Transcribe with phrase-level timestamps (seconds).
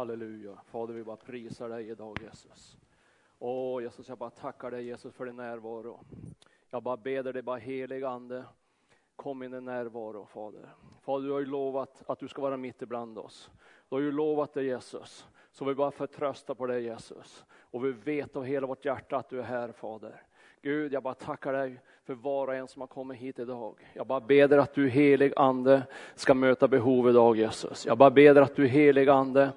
[0.00, 0.58] Halleluja.
[0.66, 2.76] Fader, vi bara prisar dig idag Jesus.
[3.38, 6.00] Åh Jesus, jag bara tackar dig Jesus för din närvaro.
[6.70, 8.44] Jag bara ber dig, bara helig ande,
[9.16, 10.74] kom in i närvaro Fader.
[11.00, 13.50] Fader, du har ju lovat att du ska vara mitt ibland oss.
[13.88, 15.26] Du har ju lovat det Jesus.
[15.50, 17.44] Så vi bara förtröstar på dig Jesus.
[17.50, 20.22] Och vi vet av hela vårt hjärta att du är här Fader.
[20.62, 23.74] Gud, jag bara tackar dig för var och en som har kommit hit idag.
[23.94, 25.82] Jag bara ber att du helig ande
[26.14, 27.86] ska möta behov idag Jesus.
[27.86, 29.50] Jag bara ber att du helig ande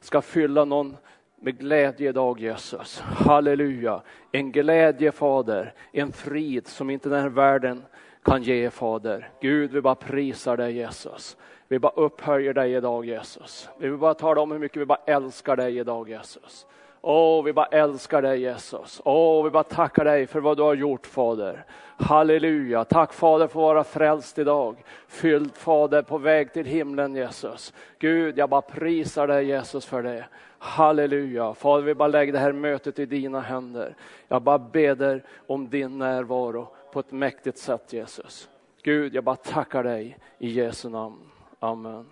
[0.00, 0.96] ska fylla någon
[1.36, 3.00] med glädje idag Jesus.
[3.00, 4.02] Halleluja.
[4.32, 7.84] En glädje Fader, en frid som inte den här världen
[8.22, 9.30] kan ge Fader.
[9.40, 11.36] Gud, vi bara prisar dig Jesus.
[11.68, 13.68] Vi bara upphöjer dig idag Jesus.
[13.78, 16.66] Vi vill bara tala om hur mycket vi bara älskar dig idag Jesus.
[17.06, 19.00] Åh, vi bara älskar dig Jesus.
[19.04, 21.64] Åh, vi bara tackar dig för vad du har gjort Fader.
[21.96, 22.84] Halleluja.
[22.84, 24.84] Tack Fader för att vara frälst idag.
[25.08, 27.72] Fylld Fader på väg till himlen Jesus.
[27.98, 30.24] Gud, jag bara prisar dig Jesus för det.
[30.58, 31.54] Halleluja.
[31.54, 33.96] Fader, vi bara lägger det här mötet i dina händer.
[34.28, 38.48] Jag bara beder om din närvaro på ett mäktigt sätt Jesus.
[38.82, 41.20] Gud, jag bara tackar dig i Jesu namn.
[41.58, 42.06] Amen.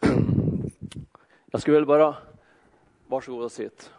[1.54, 2.16] Jag skulle väl bara,
[3.06, 3.92] varsågod och sitt.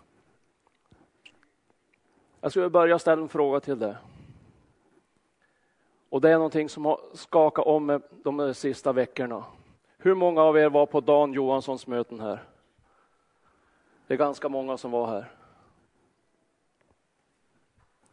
[2.42, 3.96] Jag skulle börja ställa en fråga till dig.
[6.10, 9.44] Och det är någonting som har skakat om mig de sista veckorna.
[9.98, 12.44] Hur många av er var på Dan Johanssons möten här?
[14.08, 15.32] Det är ganska många som var här.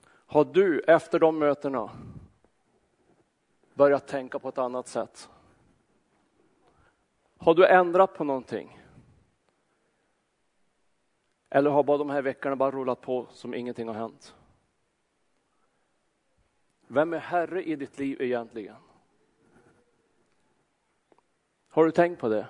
[0.06, 1.90] Har du efter de mötena
[3.74, 5.28] börjat tänka på ett annat sätt?
[7.38, 8.78] Har du ändrat på någonting?
[11.54, 14.34] Eller har bara de här veckorna bara rullat på som ingenting har hänt?
[16.86, 18.76] Vem är herre i ditt liv egentligen?
[21.68, 22.46] Har du tänkt på det?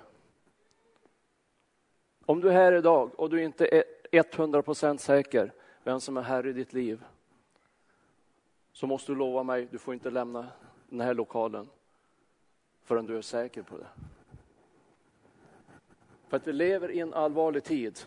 [2.25, 3.67] Om du är här idag och du inte
[4.11, 5.53] är 100% säker
[5.83, 7.03] vem som är herre i ditt liv
[8.71, 10.47] så måste du lova mig, du får inte lämna
[10.89, 11.69] den här lokalen
[12.83, 13.87] förrän du är säker på det.
[16.27, 17.99] För att vi lever i en allvarlig tid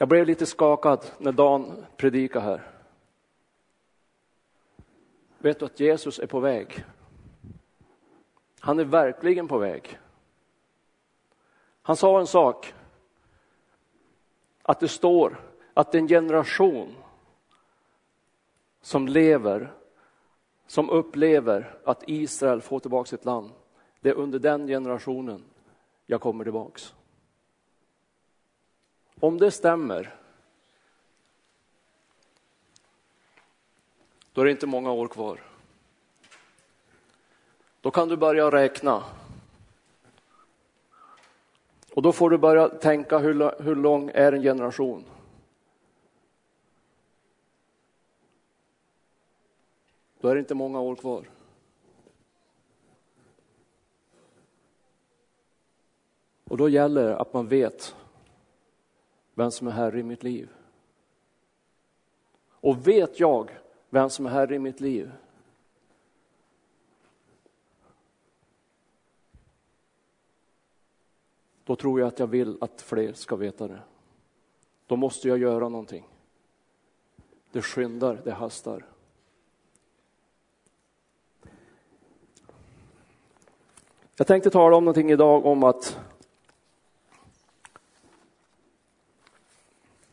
[0.00, 2.70] Jag blev lite skakad när Dan predikade här.
[5.38, 6.84] Vet du att Jesus är på väg?
[8.60, 9.98] Han är verkligen på väg.
[11.82, 12.74] Han sa en sak.
[14.62, 15.40] Att det står
[15.74, 16.94] att en generation
[18.80, 19.72] som lever,
[20.66, 23.50] som upplever att Israel får tillbaka sitt land.
[24.00, 25.44] Det är under den generationen
[26.06, 26.94] jag kommer tillbaks.
[29.20, 30.14] Om det stämmer,
[34.32, 35.40] då är det inte många år kvar.
[37.80, 39.04] Då kan du börja räkna.
[41.94, 45.04] Och då får du börja tänka hur, hur lång är en generation?
[50.20, 51.24] Då är det inte många år kvar.
[56.44, 57.94] Och då gäller det att man vet
[59.38, 60.48] vem som är herre i mitt liv.
[62.50, 63.58] Och vet jag
[63.90, 65.12] vem som är herre i mitt liv
[71.64, 73.80] då tror jag att jag vill att fler ska veta det.
[74.86, 76.08] Då måste jag göra någonting.
[77.52, 78.86] Det skyndar, det hastar.
[84.16, 86.00] Jag tänkte tala om någonting idag om att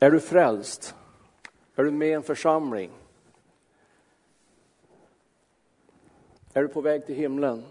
[0.05, 0.95] Är du frälst?
[1.75, 2.91] Är du med i en församling?
[6.53, 7.63] Är du på väg till himlen?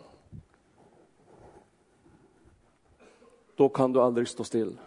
[3.55, 4.79] Då kan du aldrig stå still.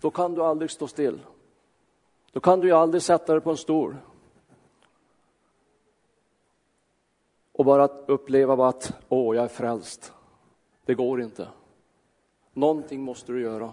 [0.00, 1.20] Då kan du aldrig stå still.
[2.32, 3.96] Då kan du ju aldrig sätta dig på en stol.
[7.52, 10.12] Och bara uppleva att, åh, jag är frälst.
[10.84, 11.48] Det går inte.
[12.52, 13.72] Någonting måste du göra.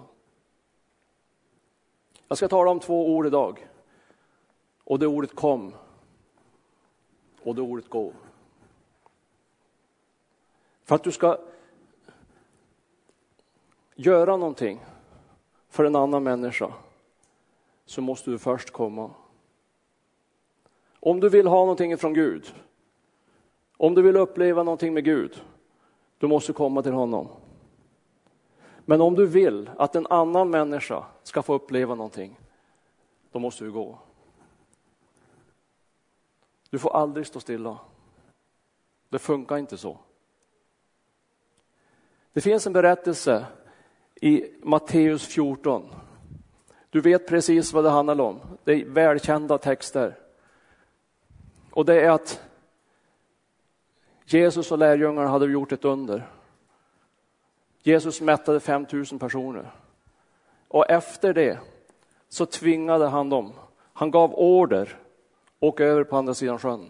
[2.33, 3.67] Jag ska tala om två ord idag.
[4.83, 5.73] Och det ordet kom.
[7.43, 8.13] Och det ordet gå.
[10.83, 11.37] För att du ska
[13.95, 14.85] göra någonting
[15.69, 16.73] för en annan människa
[17.85, 19.11] så måste du först komma.
[20.99, 22.55] Om du vill ha någonting från Gud,
[23.77, 25.41] om du vill uppleva någonting med Gud,
[26.17, 27.27] du måste komma till honom.
[28.85, 32.39] Men om du vill att en annan människa ska få uppleva någonting,
[33.31, 33.97] då måste du gå.
[36.69, 37.77] Du får aldrig stå stilla.
[39.09, 39.97] Det funkar inte så.
[42.33, 43.45] Det finns en berättelse
[44.15, 45.89] i Matteus 14.
[46.89, 48.39] Du vet precis vad det handlar om.
[48.63, 50.19] Det är välkända texter.
[51.71, 52.43] Och det är att
[54.25, 56.29] Jesus och lärjungarna hade gjort ett under.
[57.83, 59.71] Jesus mättade 5000 personer.
[60.67, 61.59] Och efter det
[62.29, 63.53] så tvingade han dem.
[63.93, 64.99] Han gav order.
[65.59, 66.89] Åk över på andra sidan sjön.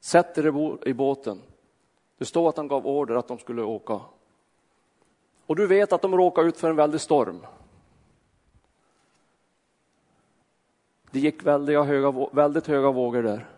[0.00, 1.42] Sätt er i båten.
[2.18, 4.00] Det står att han gav order att de skulle åka.
[5.46, 7.46] Och du vet att de råkade ut för en väldig storm.
[11.10, 13.48] Det gick väldigt höga, väldigt höga vågor där.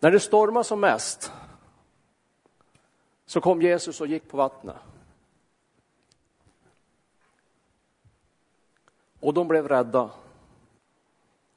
[0.00, 1.32] När det stormar som mest
[3.30, 4.76] så kom Jesus och gick på vattnet.
[9.20, 10.10] Och de blev rädda,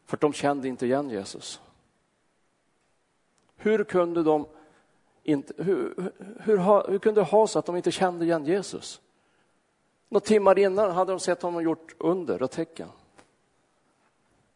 [0.06, 1.62] för de kände inte igen Jesus.
[3.56, 4.46] Hur kunde de
[5.24, 9.02] inte, hur, hur, hur, hur kunde det ha så att de inte kände igen Jesus?
[10.10, 12.90] Några timmar innan hade de sett honom gjort under och tecken.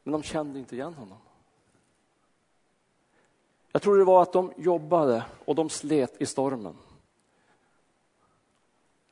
[0.03, 1.17] Men de kände inte igen honom.
[3.71, 6.75] Jag tror det var att de jobbade och de slet i stormen.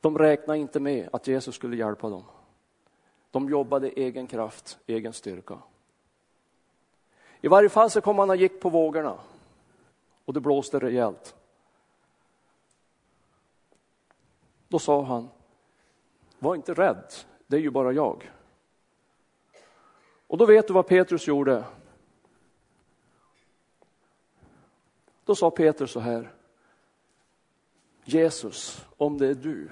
[0.00, 2.24] De räknade inte med att Jesus skulle hjälpa dem.
[3.30, 5.58] De jobbade egen kraft, egen styrka.
[7.40, 9.18] I varje fall så kom han och gick på vågorna
[10.24, 11.34] och det blåste rejält.
[14.68, 15.28] Då sa han,
[16.38, 17.12] var inte rädd,
[17.46, 18.30] det är ju bara jag.
[20.26, 21.64] Och då vet du vad Petrus gjorde.
[25.24, 26.35] Då sa Petrus så här,
[28.08, 29.70] Jesus, om det är du,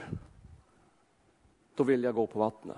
[1.74, 2.76] då vill jag gå på vattnet.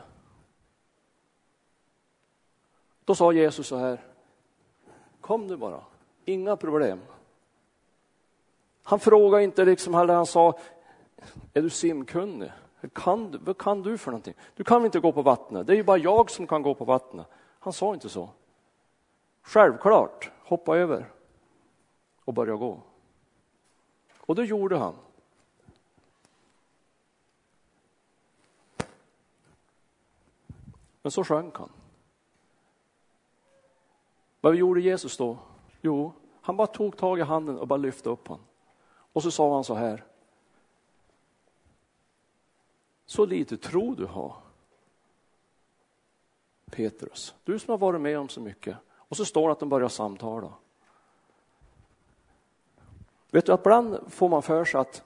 [3.05, 4.01] Då sa Jesus så här,
[5.21, 5.81] kom du bara,
[6.25, 7.01] inga problem.
[8.83, 10.59] Han frågade inte liksom, han sa,
[11.53, 12.53] är du simkunnig?
[12.93, 14.35] Kan du, vad kan du för någonting?
[14.55, 16.85] Du kan inte gå på vattnet, det är ju bara jag som kan gå på
[16.85, 17.27] vattnet.
[17.59, 18.31] Han sa inte så.
[19.43, 21.13] Självklart, hoppa över
[22.25, 22.81] och börja gå.
[24.17, 24.95] Och det gjorde han.
[31.07, 31.73] Men så sjönk han.
[34.41, 35.39] Vad gjorde Jesus då?
[35.81, 38.45] Jo, han bara tog tag i handen och bara lyfte upp honom.
[38.89, 40.05] Och så sa han så här.
[43.05, 44.37] Så lite tro du har.
[46.71, 48.77] Petrus, du som har varit med om så mycket.
[48.89, 50.53] Och så står det att de börjar samtala.
[53.31, 55.05] Vet du att ibland får man för sig att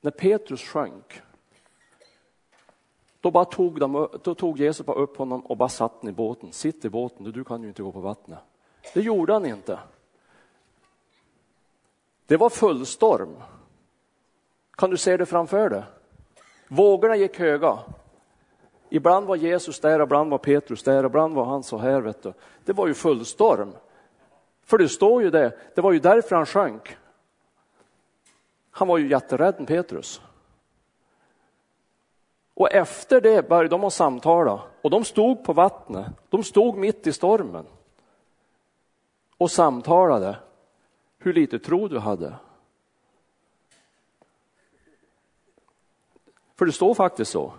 [0.00, 1.22] när Petrus sjönk,
[3.26, 6.12] då, bara tog, de, då tog Jesus bara upp honom och bara satte honom i
[6.12, 6.52] båten.
[6.52, 8.38] Sitt i båten, du kan ju inte gå på vattnet.
[8.94, 9.78] Det gjorde han inte.
[12.26, 13.36] Det var full storm.
[14.76, 15.82] Kan du se det framför dig?
[16.68, 17.78] Vågorna gick höga.
[18.88, 22.00] Ibland var Jesus där, ibland var Petrus där, ibland var han så här.
[22.00, 22.32] Vet du.
[22.64, 23.72] Det var ju full storm.
[24.64, 26.96] För det står ju det, det var ju därför han sjönk.
[28.70, 30.20] Han var ju jätterädd, Petrus.
[32.56, 36.06] Och efter det började de att samtala och de stod på vattnet.
[36.28, 37.66] De stod mitt i stormen
[39.36, 40.36] och samtalade.
[41.18, 42.34] Hur lite tro du hade.
[46.54, 47.52] För det står faktiskt så.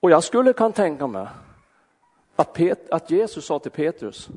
[0.00, 1.26] Och jag skulle kan tänka mig
[2.36, 4.28] att, Pet, att Jesus sa till Petrus,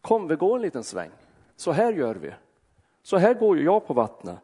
[0.00, 1.10] kom vi går en liten sväng.
[1.56, 2.34] Så här gör vi.
[3.02, 4.38] Så här går ju jag på vattnet.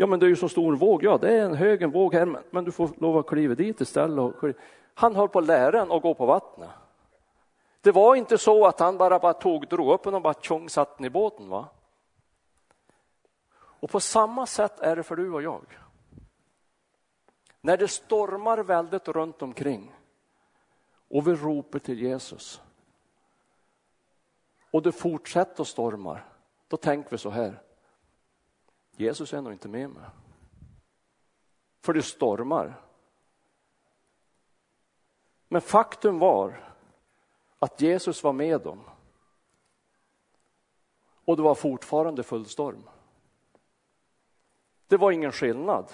[0.00, 1.04] Ja, men det är ju så stor våg.
[1.04, 3.80] Ja, det är en hög en våg här, men du får lov att kliva dit
[3.80, 4.18] istället.
[4.18, 4.50] Och
[4.94, 6.70] Han höll på att lära en att gå på vattnet.
[7.80, 11.00] Det var inte så att han bara, bara tog, drog upp och bara tjong satt
[11.00, 11.48] i båten.
[11.48, 11.68] Va?
[13.52, 15.78] Och på samma sätt är det för du och jag.
[17.60, 19.94] När det stormar väldigt runt omkring
[21.10, 22.60] och vi ropar till Jesus
[24.70, 26.24] och det fortsätter att stormar,
[26.68, 27.62] då tänker vi så här.
[29.00, 30.04] Jesus är nog inte med mig.
[31.80, 32.80] För det stormar.
[35.48, 36.74] Men faktum var
[37.58, 38.80] att Jesus var med dem.
[41.24, 42.88] Och det var fortfarande full storm.
[44.86, 45.92] Det var ingen skillnad.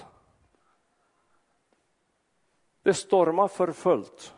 [2.82, 4.34] Det stormade för fullt.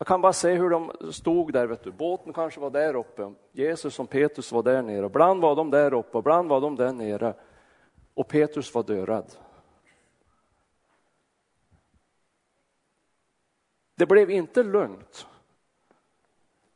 [0.00, 1.92] Jag kan bara se hur de stod där, vet du.
[1.92, 5.06] båten kanske var där uppe, Jesus och Petrus var där nere.
[5.06, 7.34] Ibland var de där uppe, ibland var de där nere.
[8.14, 9.32] Och Petrus var dörädd.
[13.94, 15.26] Det blev inte lugnt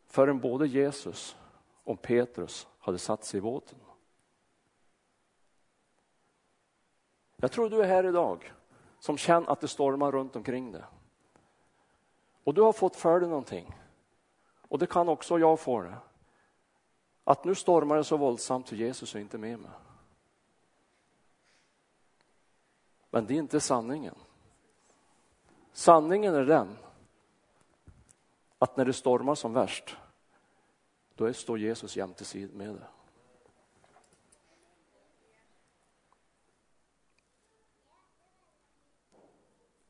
[0.06, 1.36] förrän både Jesus
[1.84, 3.78] och Petrus hade satt sig i båten.
[7.36, 8.52] Jag tror du är här idag
[8.98, 10.82] som känner att det stormar runt omkring dig.
[12.44, 13.74] Och du har fått för dig någonting.
[14.68, 15.94] Och det kan också jag få det.
[17.24, 19.70] Att nu stormar det så våldsamt för Jesus är inte med mig.
[23.10, 24.14] Men det är inte sanningen.
[25.72, 26.76] Sanningen är den
[28.58, 29.96] att när det stormar som värst,
[31.14, 32.86] då står Jesus jämte sid med det.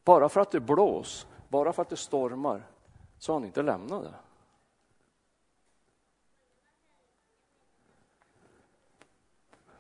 [0.04, 2.66] Bara för att det blås, bara för att det stormar,
[3.18, 4.14] så har han inte lämnat det.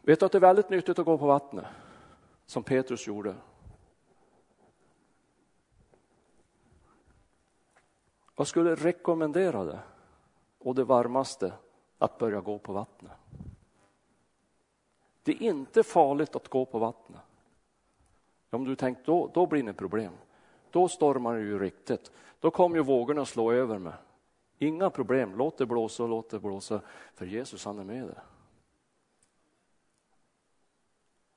[0.00, 1.66] Vet du att det är väldigt nyttigt att gå på vattnet,
[2.46, 3.34] som Petrus gjorde.
[8.36, 9.80] Jag skulle rekommendera det,
[10.58, 11.52] och det varmaste,
[11.98, 13.12] att börja gå på vattnet.
[15.22, 17.22] Det är inte farligt att gå på vattnet.
[18.50, 20.12] Om du tänkt då, då blir det problem.
[20.74, 22.12] Då stormar det ju riktigt.
[22.40, 23.92] Då kommer ju vågorna slå över mig.
[24.58, 26.80] Inga problem, låt det blåsa och låt det blåsa,
[27.14, 28.18] för Jesus han är med dig.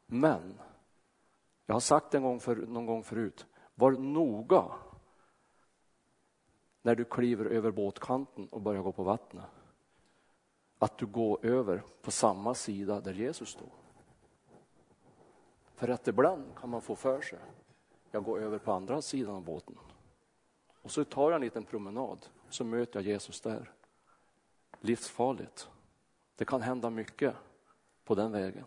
[0.05, 0.59] Men,
[1.65, 4.65] jag har sagt en gång för, någon gång förut, var noga
[6.81, 9.45] när du kliver över båtkanten och börjar gå på vattnet.
[10.79, 13.69] Att du går över på samma sida där Jesus står.
[15.75, 17.39] För att ibland kan man få för sig,
[18.11, 19.75] jag går över på andra sidan av båten.
[20.81, 23.71] Och så tar jag en liten promenad, så möter jag Jesus där.
[24.79, 25.69] Livsfarligt.
[26.35, 27.35] Det kan hända mycket
[28.03, 28.65] på den vägen.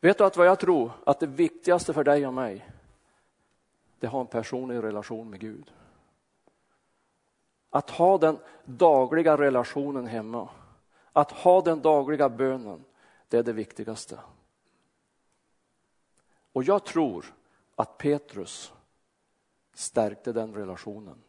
[0.00, 2.70] Vet du att vad jag tror att det viktigaste för dig och mig,
[3.98, 5.72] det har en personlig relation med Gud.
[7.70, 10.48] Att ha den dagliga relationen hemma,
[11.12, 12.84] att ha den dagliga bönen,
[13.28, 14.18] det är det viktigaste.
[16.54, 17.34] Och jag tror
[17.74, 18.72] att Petrus
[19.72, 21.22] stärkte den relationen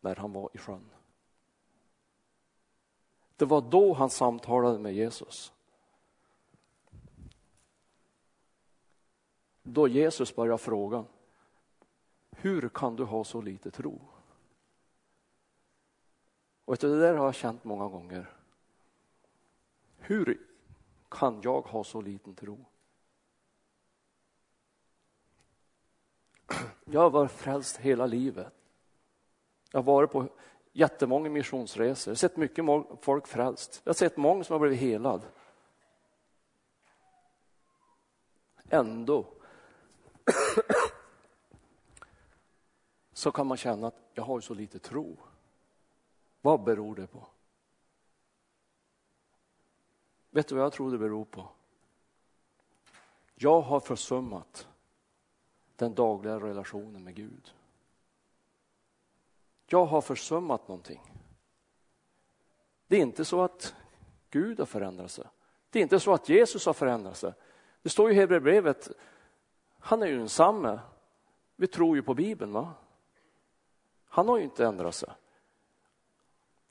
[0.00, 0.90] när han var i sjön.
[3.36, 5.52] Det var då han samtalade med Jesus.
[9.62, 11.04] Då Jesus började fråga,
[12.30, 14.00] hur kan du ha så lite tro?
[16.64, 18.30] Och det där har jag känt många gånger.
[19.96, 20.46] Hur
[21.08, 22.64] kan jag ha så liten tro?
[26.90, 28.52] Jag har varit frälst hela livet.
[29.72, 30.28] Jag har varit på
[30.72, 32.64] jättemånga missionsresor, jag har sett mycket
[33.00, 33.80] folk frälst.
[33.84, 35.22] Jag har sett många som har blivit helad.
[38.68, 39.26] Ändå
[43.12, 45.16] så kan man känna att jag har så lite tro.
[46.40, 47.26] Vad beror det på?
[50.30, 51.48] Vet du vad jag tror det beror på?
[53.34, 54.68] Jag har försummat
[55.76, 57.54] den dagliga relationen med Gud.
[59.66, 61.12] Jag har försummat någonting.
[62.86, 63.74] Det är inte så att
[64.30, 65.24] Gud har förändrat sig.
[65.70, 67.32] Det är inte så att Jesus har förändrat sig.
[67.82, 68.88] Det står ju i Hebreerbrevet,
[69.78, 70.80] han är ju densamme.
[71.56, 72.72] Vi tror ju på Bibeln, va?
[74.04, 75.08] Han har ju inte ändrat sig.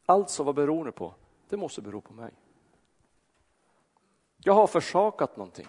[0.05, 1.13] Alltså, vad beror det på?
[1.49, 2.33] Det måste bero på mig.
[4.37, 5.67] Jag har försakat någonting.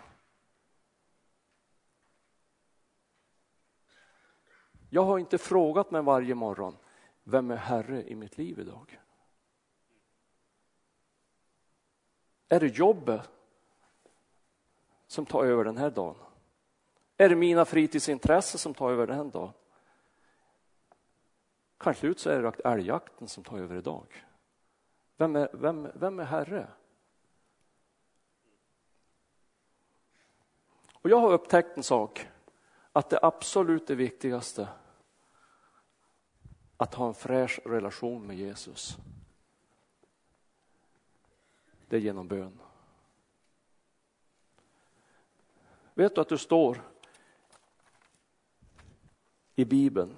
[4.91, 6.77] Jag har inte frågat mig varje morgon,
[7.25, 9.01] vem är Herre i mitt liv idag?
[12.49, 13.31] Är det jobbet
[15.07, 16.17] som tar över den här dagen?
[17.17, 19.53] Är det mina fritidsintressen som tar över den här dagen?
[21.79, 24.25] Kanske ut så är det älgjakten som tar över idag.
[25.17, 26.69] Vem är, vem, vem är Herre?
[30.93, 32.29] Och jag har upptäckt en sak,
[32.97, 34.69] att det absolut det viktigaste
[36.77, 38.97] att ha en fräsch relation med Jesus.
[41.89, 42.61] Det är genom bön.
[45.95, 46.83] Vet du att du står
[49.55, 50.17] i Bibeln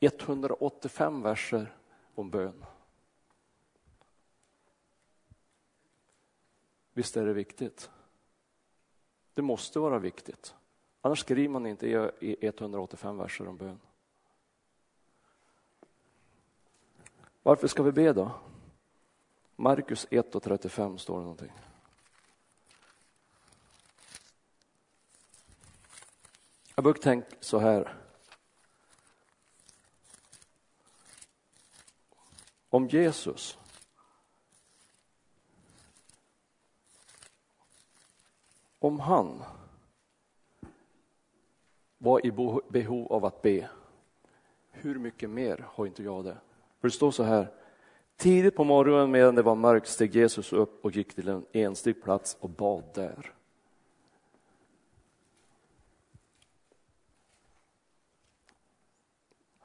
[0.00, 1.76] 185 verser
[2.14, 2.64] om bön.
[6.92, 7.90] Visst är det viktigt?
[9.34, 10.54] Det måste vara viktigt.
[11.08, 11.86] Annars skriver man inte
[12.20, 13.80] i 185 verser om bön.
[17.42, 18.30] Varför ska vi be då?
[19.56, 21.52] Markus 1 och 35 står det någonting.
[26.74, 27.96] Jag brukar tänka så här.
[32.68, 33.58] om Jesus.
[38.78, 39.44] Om han
[41.98, 42.32] var i
[42.68, 43.68] behov av att be,
[44.70, 46.36] hur mycket mer har inte jag det?
[46.80, 47.52] För det står så här,
[48.16, 52.02] tidigt på morgonen medan det var mörkt steg Jesus upp och gick till en enslig
[52.02, 53.34] plats och bad där.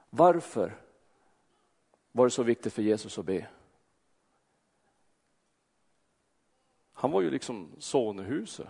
[0.10, 0.78] Varför
[2.12, 3.48] var det så viktigt för Jesus att be?
[6.94, 8.68] Han var ju liksom son i huset.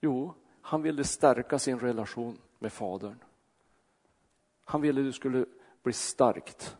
[0.00, 3.24] Jo, han ville stärka sin relation med Fadern.
[4.64, 5.46] Han ville att det skulle
[5.82, 6.76] bli starkt.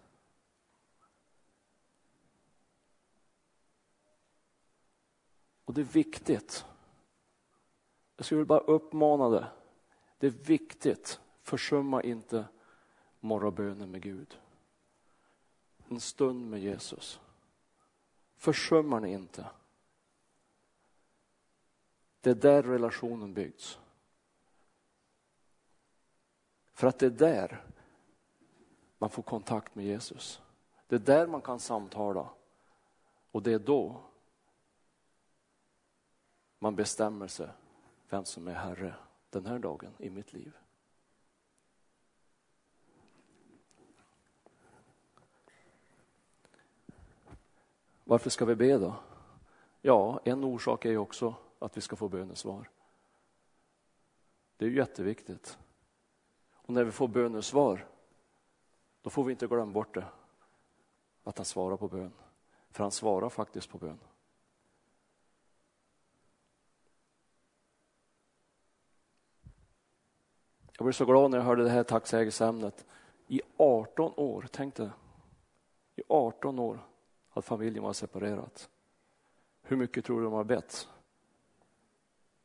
[5.64, 6.64] Och det är viktigt.
[8.16, 9.44] Jag skulle bara uppmana dig.
[10.18, 11.20] Det är viktigt.
[11.42, 12.44] Försumma inte
[13.20, 14.38] morgonbönen med Gud.
[15.88, 17.20] En stund med Jesus.
[18.36, 19.46] Försummar ni inte.
[22.20, 23.78] Det är där relationen byggs.
[26.72, 27.64] För att det är där
[28.98, 30.42] man får kontakt med Jesus.
[30.86, 32.28] Det är där man kan samtala.
[33.30, 34.00] Och det är då
[36.58, 37.48] man bestämmer sig
[38.08, 38.94] vem som är Herre
[39.30, 40.52] den här dagen i mitt liv.
[48.04, 48.94] Varför ska vi be då?
[49.82, 52.70] Ja, en orsak är ju också att vi ska få bönesvar.
[54.56, 55.58] Det är jätteviktigt.
[56.52, 57.86] Och när vi får bönesvar,
[59.02, 60.06] då får vi inte glömma bort det.
[61.24, 62.12] Att han svarar på bön.
[62.70, 63.98] För han svarar faktiskt på bön.
[70.72, 72.86] Jag blev så glad när jag hörde det här tacksägelseämnet.
[73.26, 74.90] I 18 år, tänk dig.
[75.96, 76.86] I 18 år
[77.28, 78.70] hade familjen varit separerat.
[79.62, 80.88] Hur mycket tror du de har bett?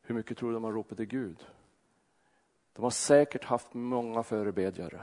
[0.08, 1.46] Hur mycket tror du de har ropat till Gud?
[2.74, 5.02] De har säkert haft många förebedjare.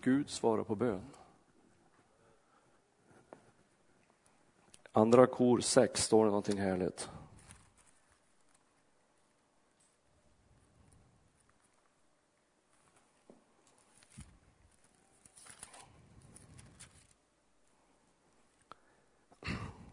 [0.00, 1.10] Gud svarar på bön.
[4.92, 7.10] Andra kor 6 står det någonting härligt.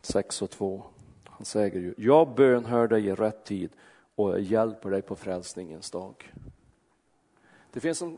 [0.02, 0.93] Sex och två.
[1.44, 3.72] Han säger ju, jag bönhör dig i rätt tid
[4.16, 6.34] och jag hjälper dig på frälsningens dag.
[7.72, 8.18] Det finns en,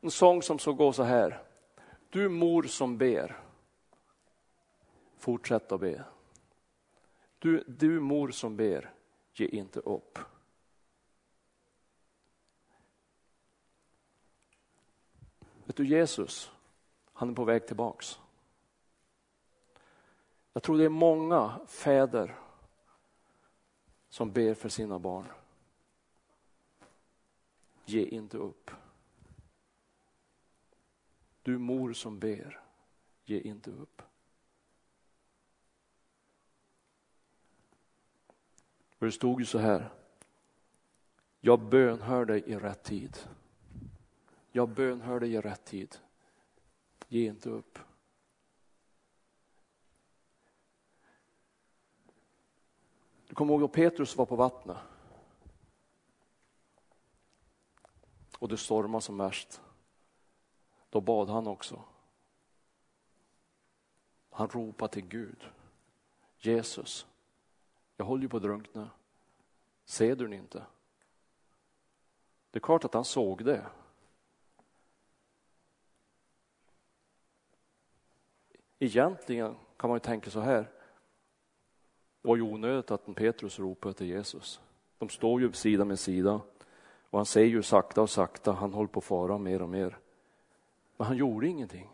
[0.00, 1.42] en sång som så går så här.
[2.10, 3.40] Du mor som ber,
[5.18, 6.04] fortsätt att be.
[7.38, 8.90] Du, du mor som ber,
[9.34, 10.18] ge inte upp.
[15.64, 16.52] Vet du Jesus,
[17.12, 18.18] han är på väg tillbaks.
[20.52, 22.38] Jag tror det är många fäder
[24.12, 25.26] som ber för sina barn.
[27.84, 28.70] Ge inte upp.
[31.42, 32.60] Du mor som ber,
[33.24, 34.02] ge inte upp.
[38.98, 39.90] För det stod ju så här.
[41.40, 43.18] Jag bönhör dig i rätt tid.
[44.50, 45.96] Jag bönhör dig i rätt tid.
[47.08, 47.78] Ge inte upp.
[53.32, 54.76] Du kommer ihåg då Petrus var på vattnet.
[58.38, 59.60] Och det stormade som värst.
[60.90, 61.82] Då bad han också.
[64.30, 65.50] Han ropade till Gud.
[66.38, 67.06] Jesus,
[67.96, 68.90] jag håller ju på att drunkna.
[69.84, 70.66] Ser du inte?
[72.50, 73.66] Det är klart att han såg det.
[78.78, 80.81] Egentligen kan man ju tänka så här.
[82.22, 84.60] Det var ju onödigt att Petrus ropade till Jesus.
[84.98, 86.40] De står ju sida med sida
[87.10, 89.98] och han säger ju sakta och sakta, han håller på att fara mer och mer.
[90.96, 91.88] Men han gjorde ingenting.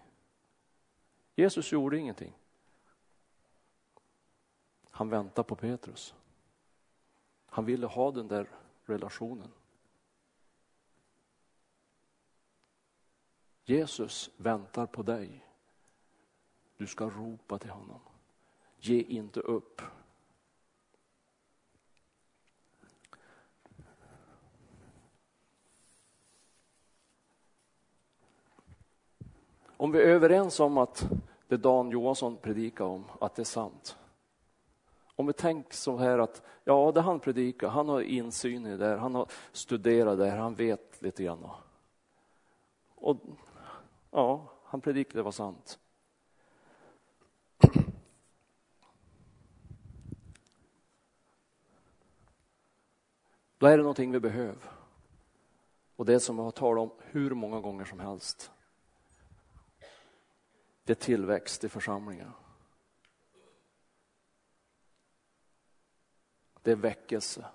[1.34, 2.32] Jesus gjorde ingenting.
[4.90, 6.14] Han väntade på Petrus.
[7.46, 8.50] Han ville ha den där
[8.84, 9.52] relationen.
[13.64, 15.46] Jesus väntar på dig.
[16.76, 18.00] Du ska ropa till honom.
[18.78, 19.82] Ge inte upp.
[29.80, 31.08] Om vi är överens om att
[31.48, 33.96] det Dan Johansson predikar om, att det är sant.
[35.16, 38.86] Om vi tänker så här att, ja det han predikar, han har insyn i det
[38.86, 41.50] här, han har studerat det här, han vet lite grann.
[42.94, 43.16] Och
[44.10, 45.78] ja, Han predikade det var sant.
[53.58, 54.62] Då är det någonting vi behöver.
[55.96, 58.50] Och det som jag har talat om hur många gånger som helst.
[60.88, 62.32] Det är tillväxt i församlingen.
[66.62, 67.46] Det är väckelse.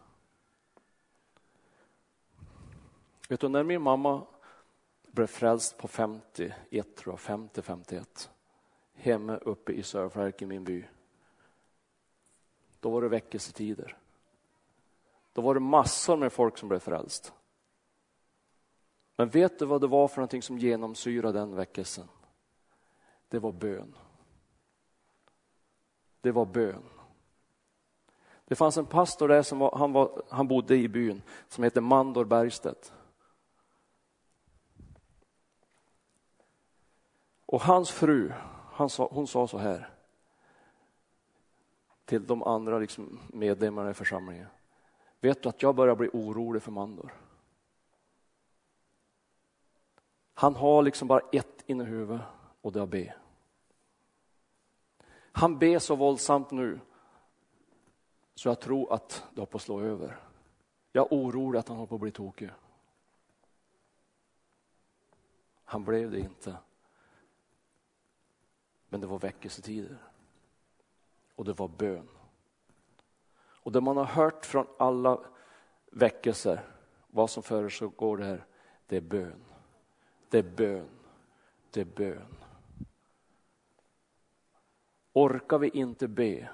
[3.30, 4.28] Vet du, när min mamma
[5.08, 8.30] blev frälst på 51, tror jag, 50-51,
[8.94, 10.86] hemma uppe i Sörflärk i min by.
[12.80, 13.98] Då var det väckelsetider.
[15.34, 17.34] Då var det massor med folk som blev frälst.
[19.16, 22.08] Men vet du vad det var för någonting som genomsyrade den väckelsen?
[23.34, 23.96] Det var bön.
[26.22, 26.84] Det var bön.
[28.46, 31.82] Det fanns en pastor där som var, han, var, han bodde i byn som hette
[31.82, 32.94] Mandor Bergstedt.
[37.46, 38.34] Och hans fru,
[38.72, 39.90] han sa, hon sa så här
[42.06, 44.48] till de andra liksom medlemmarna i församlingen.
[45.20, 47.14] Vet du att jag börjar bli orolig för Mandor?
[50.34, 52.22] Han har liksom bara ett inne i huvudet
[52.62, 53.16] och det är att be.
[55.36, 56.80] Han ber så våldsamt nu
[58.36, 60.20] så jag tror att det har på att slå över.
[60.92, 62.50] Jag är orolig att han håller på att bli tokig.
[65.64, 66.58] Han blev det inte.
[68.90, 69.98] Men det var väckelsetider.
[71.36, 72.10] Och det var bön.
[73.36, 75.20] Och det man har hört från alla
[75.92, 76.62] väckelser,
[77.08, 78.46] vad som försiggår där,
[78.88, 79.44] det är bön.
[80.30, 80.90] Det är bön.
[81.72, 82.36] Det är bön.
[85.14, 86.50] Orkar vi inte be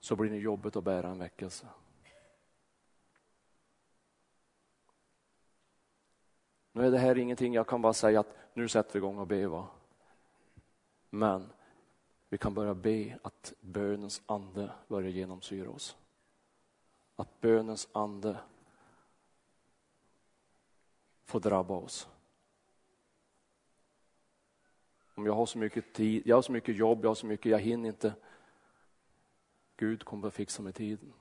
[0.00, 1.66] så blir det jobbigt att bära en väckelse.
[6.72, 9.26] Nu är det här ingenting jag kan bara säga att nu sätter vi igång och
[9.26, 9.46] be.
[9.46, 9.66] Va?
[11.10, 11.52] Men
[12.28, 15.96] vi kan börja be att bönens ande börjar genomsyra oss.
[17.16, 18.36] Att bönens ande
[21.24, 22.08] får drabba oss.
[25.20, 27.52] Om jag har så mycket tid, jag har så mycket jobb, jag har så mycket,
[27.52, 28.14] jag hinner inte.
[29.76, 31.12] Gud kommer att fixa med tiden.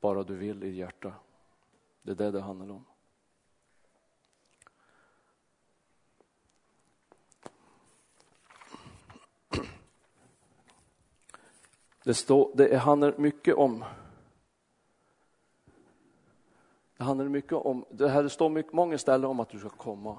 [0.00, 1.14] Bara du vill i hjärta.
[2.02, 2.84] Det är det det handlar om.
[12.04, 13.84] Det, står, det handlar mycket om
[16.96, 20.18] det handlar mycket om, det här står mycket, många ställen om att du ska komma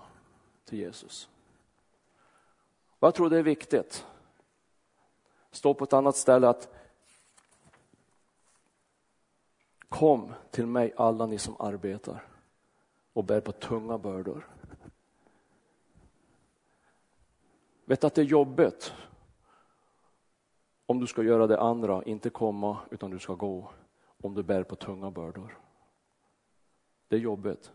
[0.65, 1.29] till Jesus.
[2.99, 4.05] Och jag tror det är viktigt.
[5.51, 6.69] Stå står på ett annat ställe att
[9.89, 12.27] Kom till mig alla ni som arbetar
[13.13, 14.47] och bär på tunga bördor.
[17.85, 18.93] Vet att det är jobbigt
[20.85, 23.69] om du ska göra det andra, inte komma utan du ska gå
[24.21, 25.57] om du bär på tunga bördor.
[27.07, 27.71] Det är jobbigt.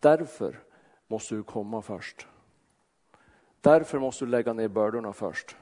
[0.00, 0.62] Därför
[1.06, 2.26] måste du komma först.
[3.60, 5.56] Därför måste du lägga ner bördorna först.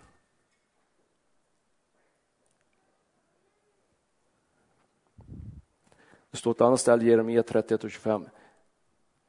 [6.30, 8.28] Det står ett annat ställe, Jeremia 31 och 25.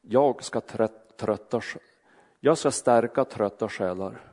[0.02, 1.62] Jag ska trötta,
[2.40, 4.32] jag ska stärka trötta själar.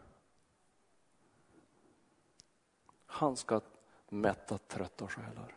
[3.06, 3.60] Han ska
[4.08, 5.56] mätta trötta själar.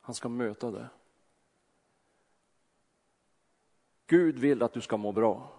[0.00, 0.88] Han ska möta det.
[4.08, 5.52] Gud vill att du ska må bra.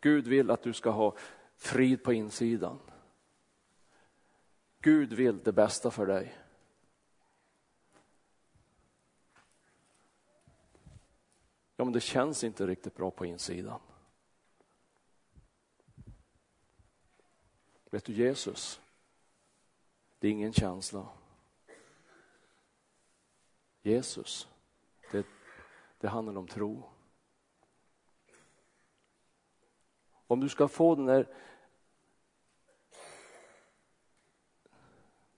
[0.00, 1.16] Gud vill att du ska ha
[1.56, 2.78] frid på insidan.
[4.80, 6.38] Gud vill det bästa för dig.
[11.76, 13.80] Ja, men det känns inte riktigt bra på insidan.
[17.90, 18.80] Vet du Jesus?
[20.18, 21.08] Det är ingen känsla.
[23.82, 24.48] Jesus,
[25.12, 25.26] det,
[26.00, 26.95] det handlar om tro.
[30.26, 31.28] Om du ska få den där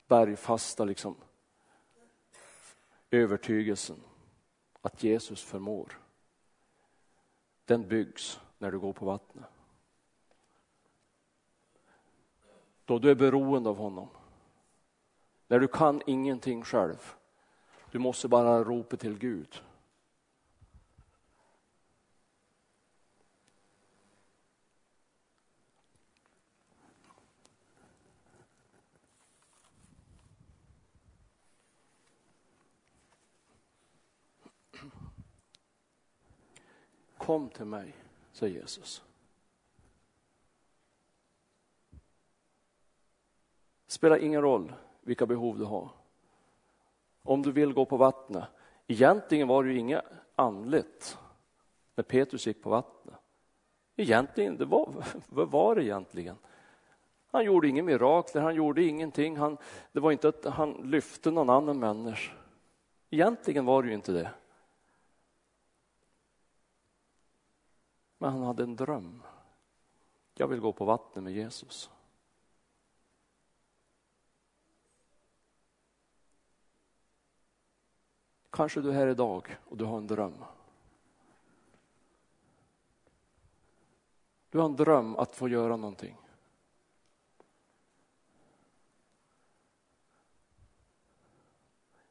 [0.07, 1.16] bergfasta liksom,
[3.11, 3.96] övertygelsen
[4.81, 5.98] att Jesus förmår.
[7.64, 9.44] Den byggs när du går på vattnet.
[12.85, 14.09] Då du är beroende av honom.
[15.46, 17.14] När du kan ingenting själv.
[17.90, 19.62] Du måste bara ropa till Gud.
[37.28, 37.94] Kom till mig,
[38.32, 39.02] säger Jesus.
[43.86, 45.88] Det spelar ingen roll vilka behov du har.
[47.22, 48.44] Om du vill gå på vattnet.
[48.86, 51.18] Egentligen var det ju inget andligt
[51.94, 53.14] när Petrus gick på vattnet.
[53.96, 56.36] Egentligen, det var, vad var det egentligen?
[57.30, 59.36] Han gjorde inga mirakler, han gjorde ingenting.
[59.36, 59.56] Han,
[59.92, 62.32] det var inte att han lyfte någon annan människa.
[63.10, 64.30] Egentligen var det ju inte det.
[68.18, 69.22] Men han hade en dröm.
[70.35, 71.90] Jag vill gå på vattnet med Jesus.
[78.50, 80.44] Kanske du är här idag och du har en dröm.
[84.50, 86.16] Du har en dröm att få göra någonting.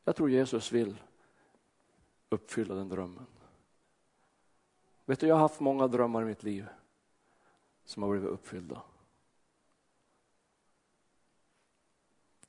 [0.04, 1.02] Jag tror Jesus vill
[2.30, 3.26] uppfylla den drömmen.
[5.08, 6.68] Vet du, jag har haft många drömmar i mitt liv
[7.86, 8.82] som har blivit uppfyllda.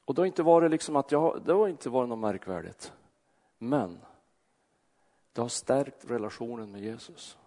[0.05, 2.93] Och det har inte varit liksom att jag, det har inte varit något märkvärdigt.
[3.59, 3.99] Men
[5.33, 7.39] det har stärkt relationen med Jesus.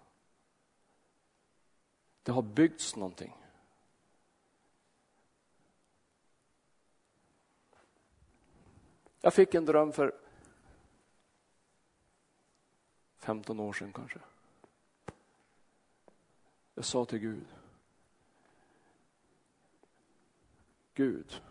[2.24, 3.38] Det har byggts någonting.
[9.22, 10.16] Jag fick en dröm för
[13.18, 14.20] 15 år sedan kanske.
[16.82, 17.46] Jag sa till Gud.
[20.94, 21.42] Gud,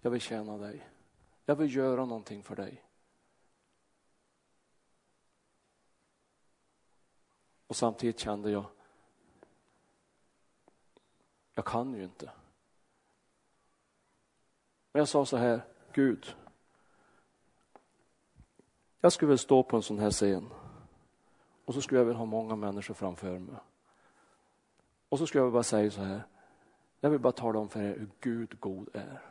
[0.00, 0.88] jag vill tjäna dig.
[1.44, 2.84] Jag vill göra någonting för dig.
[7.66, 8.64] Och samtidigt kände jag,
[11.54, 12.30] jag kan ju inte.
[14.92, 16.36] Men jag sa så här, Gud,
[19.00, 20.50] jag skulle vilja stå på en sån här scen
[21.64, 23.56] och så skulle jag vilja ha många människor framför mig.
[25.08, 26.22] Och så skulle jag bara säga så här,
[27.00, 29.22] jag vill bara tala om för er hur Gud god är.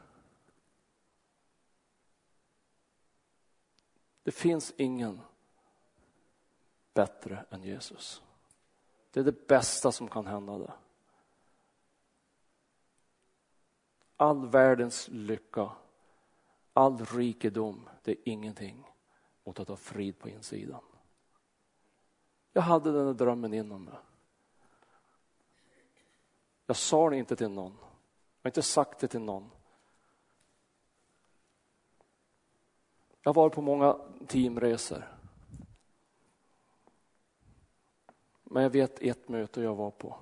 [4.24, 5.22] Det finns ingen
[6.93, 8.22] bättre än Jesus.
[9.12, 10.58] Det är det bästa som kan hända.
[10.58, 10.74] Det.
[14.17, 15.72] All världens lycka,
[16.74, 18.91] all rikedom, det är ingenting
[19.43, 20.82] mot att ha frid på insidan.
[22.53, 23.93] Jag hade den där drömmen inom mig.
[26.65, 27.77] Jag sa det inte till någon.
[27.81, 29.49] Jag har inte sagt det till någon.
[33.21, 35.17] Jag har varit på många teamresor.
[38.43, 40.15] Men jag vet ett möte jag var på.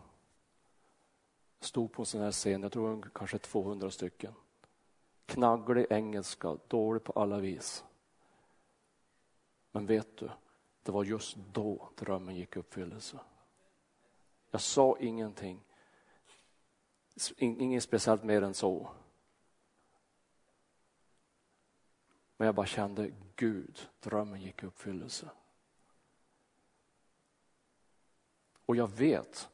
[1.59, 4.33] Stod på en sån här scen, jag tror kanske 200 stycken.
[5.25, 7.83] Knagglig engelska, dålig på alla vis.
[9.71, 10.29] Men vet du,
[10.83, 13.19] det var just då drömmen gick i uppfyllelse.
[14.51, 15.63] Jag sa ingenting,
[17.37, 18.89] inget speciellt mer än så.
[22.37, 25.29] Men jag bara kände, Gud, drömmen gick i uppfyllelse.
[28.65, 29.49] Och jag vet,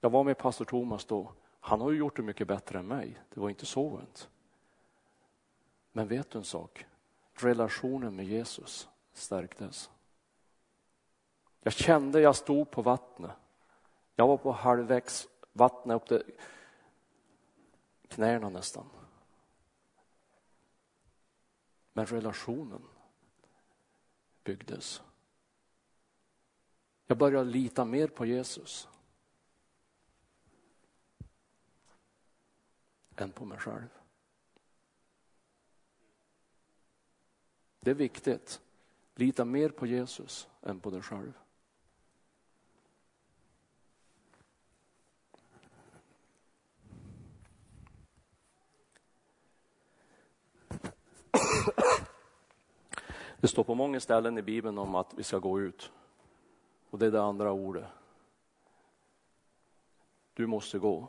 [0.00, 3.20] jag var med pastor Thomas då, han har ju gjort det mycket bättre än mig,
[3.34, 4.30] det var inte så ont.
[5.92, 6.86] Men vet du en sak?
[7.32, 9.90] Relationen med Jesus stärktes.
[11.60, 13.30] Jag kände jag stod på vattnet.
[14.14, 16.34] Jag var på halvvägs vattnet upp till
[18.08, 18.90] knäna nästan.
[21.92, 22.82] Men relationen
[24.44, 25.02] byggdes.
[27.06, 28.88] Jag började lita mer på Jesus.
[33.16, 33.88] Än på mig själv.
[37.80, 38.60] Det är viktigt.
[39.18, 41.32] Lita mer på Jesus än på dig själv.
[53.40, 55.92] Det står på många ställen i Bibeln om att vi ska gå ut.
[56.90, 57.84] Och det är det andra ordet.
[60.34, 61.08] Du måste gå.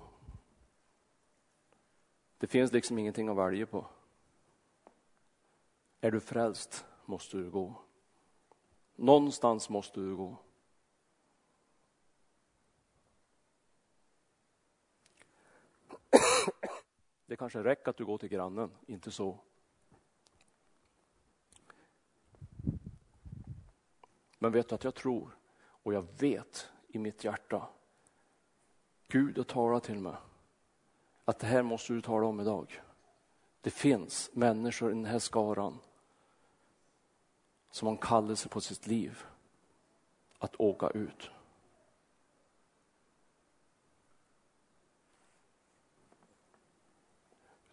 [2.38, 3.86] Det finns liksom ingenting att välja på.
[6.02, 7.76] Är du frälst måste du gå.
[9.00, 10.38] Någonstans måste du gå.
[17.26, 19.40] Det kanske räcker att du går till grannen, inte så.
[24.40, 27.68] Men vet du att jag tror och jag vet i mitt hjärta,
[29.08, 30.16] Gud har talat till mig
[31.26, 32.82] att det här måste du tala om idag.
[33.62, 35.80] Det finns människor i den här skaran
[37.72, 39.26] som har en kallelse på sitt liv.
[40.40, 41.30] att åka ut.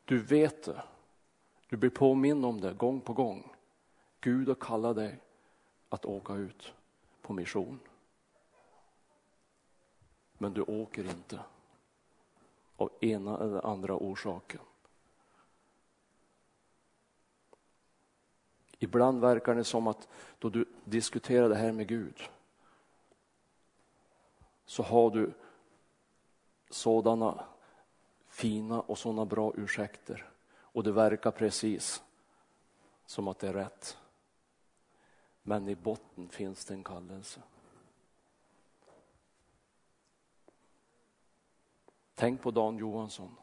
[0.05, 0.83] Du vet det.
[1.69, 3.53] Du blir påminn om det gång på gång.
[4.21, 5.21] Gud har kallat dig
[5.89, 6.73] att åka ut
[7.23, 7.81] på mission.
[10.39, 11.41] Men du åker inte
[12.77, 14.61] av ena eller andra orsaken.
[18.79, 20.09] Ibland verkar det som att
[20.39, 22.23] då du diskuterar det här med Gud
[24.65, 25.33] så har du
[26.71, 27.45] sådana
[28.29, 32.03] fina och sådana bra ursäkter och det verkar precis
[33.07, 33.99] som att det är rätt.
[35.43, 37.41] Men i botten finns det en kallelse.
[42.15, 43.37] Tänk på Dan Johansson.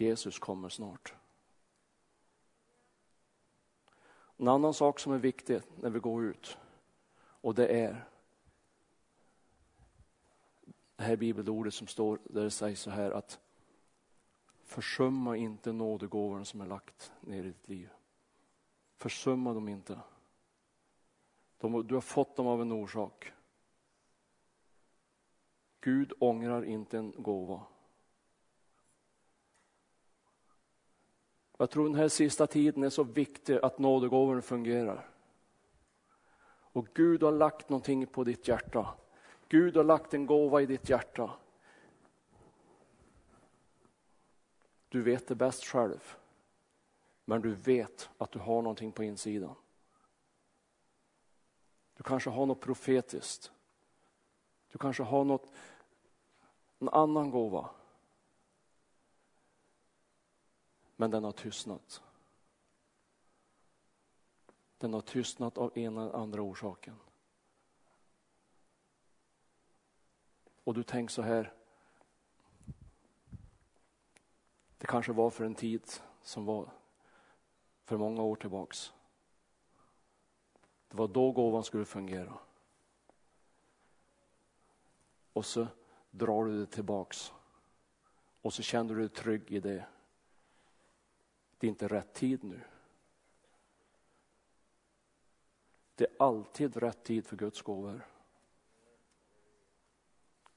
[0.00, 1.14] Jesus kommer snart.
[4.36, 6.58] En annan sak som är viktig när vi går ut
[7.40, 8.04] och det är
[10.96, 13.40] det här bibelordet som står där det sägs så här att
[14.64, 17.88] försumma inte nådegåvorna som är lagt ner i ditt liv.
[18.96, 20.00] Försumma dem inte.
[21.58, 23.32] De, du har fått dem av en orsak.
[25.80, 27.62] Gud ångrar inte en gåva.
[31.60, 35.08] Jag tror den här sista tiden är så viktig att nådegåvorna fungerar.
[36.72, 38.94] Och Gud har lagt någonting på ditt hjärta.
[39.48, 41.30] Gud har lagt en gåva i ditt hjärta.
[44.88, 46.14] Du vet det bäst själv.
[47.24, 49.54] Men du vet att du har någonting på insidan.
[51.96, 53.52] Du kanske har något profetiskt.
[54.72, 55.52] Du kanske har något,
[56.78, 57.70] en annan gåva.
[61.00, 62.02] Men den har tystnat.
[64.78, 66.96] Den har tystnat av ena eller andra orsaken.
[70.64, 71.52] Och du tänker så här.
[74.78, 75.82] Det kanske var för en tid
[76.22, 76.70] som var
[77.84, 78.92] för många år tillbaks.
[80.88, 82.38] Det var då gåvan skulle fungera.
[85.32, 85.66] Och så
[86.10, 87.32] drar du det tillbaks.
[88.42, 89.86] Och så känner du dig trygg i det.
[91.58, 92.60] Det är inte rätt tid nu.
[95.94, 98.06] Det är alltid rätt tid för Guds gåvor.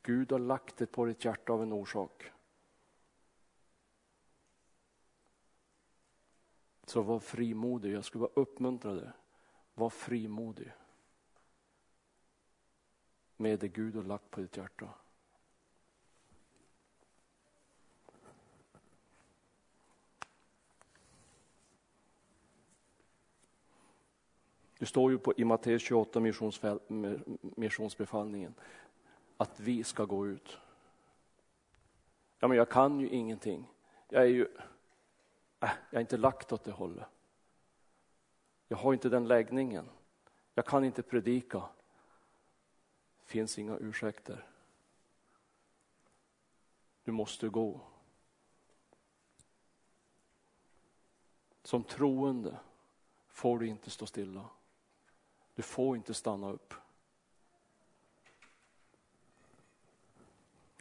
[0.01, 2.31] Gud har lagt det på ditt hjärta av en orsak.
[6.83, 7.91] Så var frimodig.
[7.91, 9.11] Jag skulle vara uppmuntrad.
[9.73, 10.71] Var frimodig.
[13.37, 14.93] Med det Gud har lagt på ditt hjärta.
[24.81, 26.19] Det står ju på, i Matteus 28,
[27.55, 28.53] missionsbefallningen,
[29.37, 30.57] att vi ska gå ut.
[32.39, 33.67] Ja, men jag kan ju ingenting.
[34.09, 34.41] Jag är ju,
[35.59, 37.07] äh, jag är inte lagt åt det hållet.
[38.67, 39.89] Jag har inte den läggningen.
[40.53, 41.59] Jag kan inte predika.
[43.19, 44.47] Det finns inga ursäkter.
[47.03, 47.81] Du måste gå.
[51.63, 52.59] Som troende
[53.27, 54.49] får du inte stå stilla.
[55.55, 56.73] Du får inte stanna upp.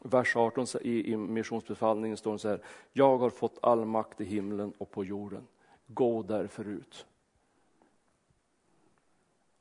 [0.02, 2.64] Vers 18 i, i missionsbefallningen står det så här.
[2.92, 5.46] Jag har fått all makt i himlen och på jorden.
[5.86, 7.06] Gå därför ut.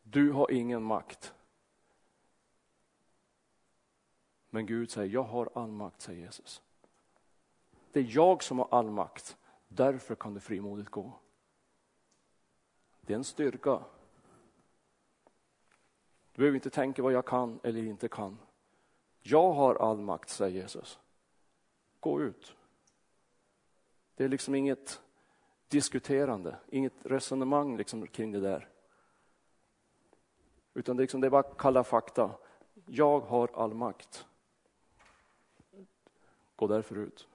[0.04, 1.34] Du har ingen makt.
[4.50, 6.62] Men Gud säger, jag har all makt, säger Jesus.
[7.92, 9.38] Det är jag som har all makt.
[9.68, 11.14] Därför kan du frimodigt gå.
[13.02, 13.84] Det är en styrka.
[16.40, 18.38] Du behöver inte tänka vad jag kan eller inte kan.
[19.22, 21.00] Jag har all makt, säger Jesus.
[22.00, 22.56] Gå ut.
[24.16, 25.02] Det är liksom inget
[25.68, 28.70] diskuterande, inget resonemang liksom kring det där.
[30.74, 32.32] Utan det är, liksom, det är bara kalla fakta.
[32.86, 34.26] Jag har all makt.
[36.56, 37.28] Gå därför ut.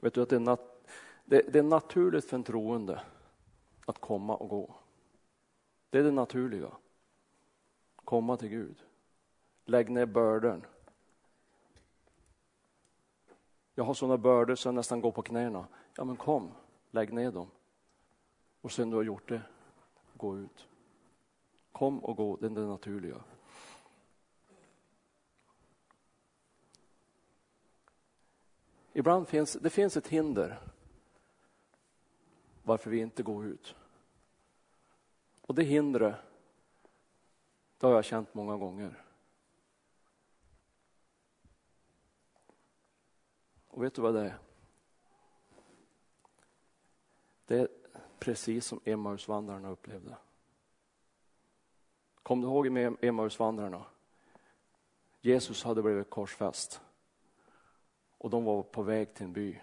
[0.00, 0.86] Vet du att det är, nat
[1.24, 3.02] det, det är naturligt för en troende
[3.86, 4.74] att komma och gå.
[5.90, 6.70] Det är det naturliga.
[7.96, 8.84] Komma till Gud.
[9.64, 10.68] Lägg ner bördor.
[13.74, 15.66] Jag har sådana bördor så jag nästan går på knäna.
[15.96, 16.50] Ja men kom,
[16.90, 17.50] lägg ner dem.
[18.60, 19.42] Och sen du har gjort det,
[20.14, 20.66] gå ut.
[21.72, 23.16] Kom och gå, det är det naturliga.
[28.92, 30.60] Ibland finns det finns ett hinder
[32.62, 33.74] varför vi inte går ut.
[35.40, 36.14] Och det hindret,
[37.78, 39.04] det har jag känt många gånger.
[43.68, 44.38] Och vet du vad det är?
[47.46, 47.68] Det är
[48.18, 50.16] precis som Emmausvandrarna upplevde.
[52.22, 53.84] Kom du ihåg med Emmausvandrarna?
[55.20, 56.80] Jesus hade blivit korsfäst
[58.20, 59.60] och de var på väg till en by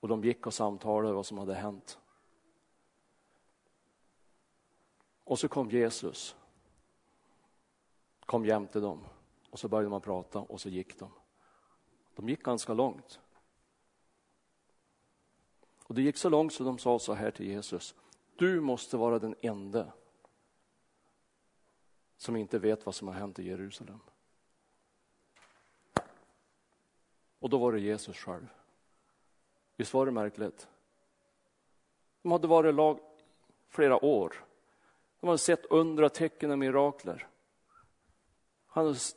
[0.00, 1.98] och de gick och samtalade vad som hade hänt.
[5.24, 6.36] Och så kom Jesus,
[8.26, 9.04] kom jämte dem
[9.50, 11.10] och så började man prata och så gick de.
[12.14, 13.20] De gick ganska långt.
[15.82, 17.94] Och det gick så långt så de sa så här till Jesus.
[18.36, 19.92] Du måste vara den enda
[22.16, 24.00] som inte vet vad som har hänt i Jerusalem.
[27.44, 28.46] Och då var det Jesus själv.
[29.76, 30.68] Visst var det märkligt?
[32.22, 33.00] De hade varit lag
[33.68, 34.44] flera år.
[35.20, 37.28] De hade sett undra tecken och mirakler.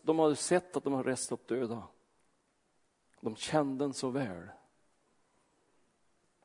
[0.01, 1.83] De hade sett att de hade rest upp döda.
[3.21, 4.47] De kände den så väl.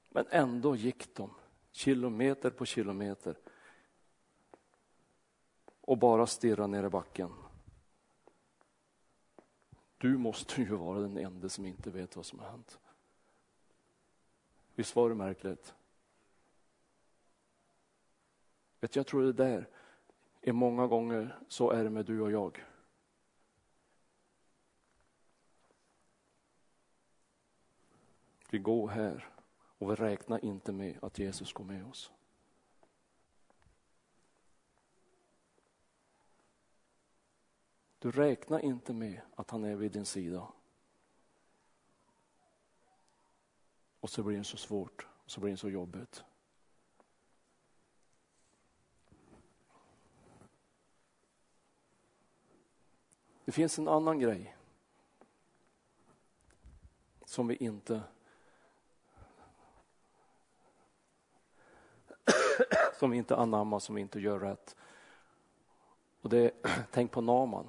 [0.08, 1.30] Men ändå gick de
[1.72, 3.38] kilometer på kilometer
[5.80, 7.41] och bara stirrade ner i backen.
[10.02, 12.78] Du måste ju vara den enda som inte vet vad som har hänt.
[14.74, 15.74] Visst var det märkligt?
[18.80, 19.68] Vet, jag tror det där
[20.40, 22.64] är många gånger, så är det med du och jag.
[28.50, 29.28] Vi går här
[29.78, 32.12] och vi räknar inte med att Jesus går med oss.
[38.02, 40.48] Du räknar inte med att han är vid din sida.
[44.00, 46.24] Och så blir det så svårt, och så blir det så jobbigt.
[53.44, 54.56] Det finns en annan grej
[57.24, 58.02] som vi inte
[62.98, 64.76] som vi inte anammar, som vi inte gör rätt.
[66.20, 66.52] Och det är,
[66.90, 67.66] tänk på Naman.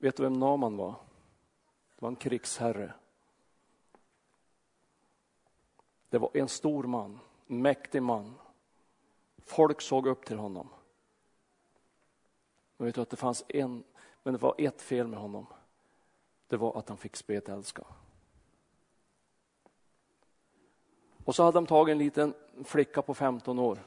[0.00, 0.94] Vet du vem Naman var?
[1.96, 2.92] Det var en krigsherre.
[6.08, 8.34] Det var en stor man, en mäktig man.
[9.38, 10.68] Folk såg upp till honom.
[12.76, 13.84] Men vet du att det fanns en,
[14.22, 15.46] men det var ett fel med honom.
[16.46, 17.82] Det var att han fick spetälska.
[21.24, 22.34] Och så hade de tagit en liten
[22.64, 23.78] flicka på 15 år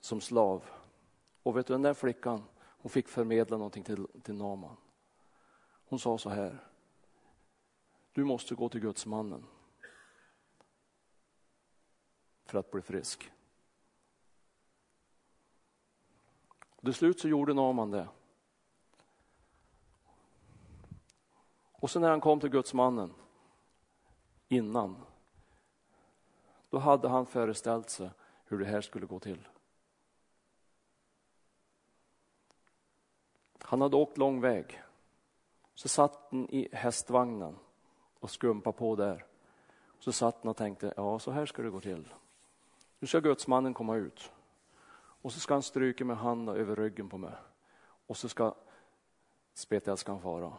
[0.00, 0.64] som slav.
[1.42, 2.42] Och vet du, den där flickan,
[2.86, 4.76] och fick förmedla någonting till, till Naman.
[5.88, 6.64] Hon sa så här.
[8.12, 9.46] Du måste gå till gudsmannen
[12.44, 13.32] för att bli frisk.
[16.80, 18.08] Till slut så gjorde Naman det.
[21.72, 23.14] Och sen när han kom till gudsmannen
[24.48, 25.02] innan
[26.70, 28.10] då hade han föreställt sig
[28.44, 29.48] hur det här skulle gå till.
[33.68, 34.82] Han hade åkt lång väg.
[35.74, 37.56] Så satt han i hästvagnen
[38.20, 39.24] och skumpade på där.
[39.98, 42.08] Så satt han och tänkte, ja så här ska det gå till.
[42.98, 44.32] Nu ska gudsmannen komma ut.
[45.22, 47.32] Och så ska han stryka med handen över ryggen på mig.
[48.06, 48.54] Och så ska
[49.54, 50.52] spetälskan fara.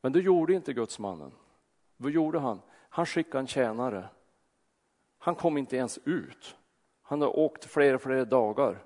[0.00, 1.32] Men det gjorde inte gudsmannen.
[1.96, 2.60] Vad gjorde han?
[2.70, 4.08] Han skickade en tjänare.
[5.18, 6.56] Han kom inte ens ut.
[7.02, 8.84] Han har åkt flera, flera dagar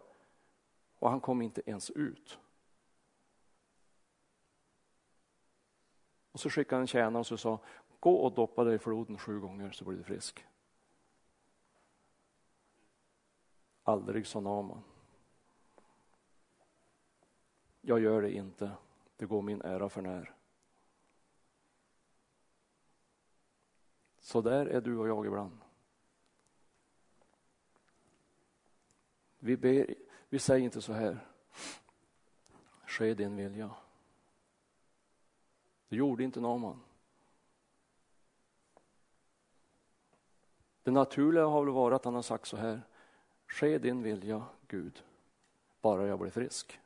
[1.07, 2.39] och han kom inte ens ut.
[6.33, 7.61] Och så skickade han en tjänare och så sa,
[8.01, 10.47] gå och doppa dig i floden sju gånger så blir du frisk.
[13.83, 14.83] Aldrig sa Naman.
[17.81, 18.71] Jag gör det inte,
[19.17, 20.35] det går min ära för när.
[24.19, 25.61] Så där är du och jag ibland.
[29.39, 31.19] Vi, ber, vi säger inte så här,
[32.87, 33.71] ske din vilja.
[35.89, 36.81] Det gjorde inte Naman.
[40.83, 42.83] Det naturliga har väl varit att han har sagt så här,
[43.47, 45.03] ske din vilja Gud,
[45.81, 46.81] bara jag blir frisk.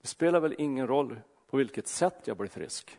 [0.00, 2.98] Det spelar väl ingen roll på vilket sätt jag blir frisk.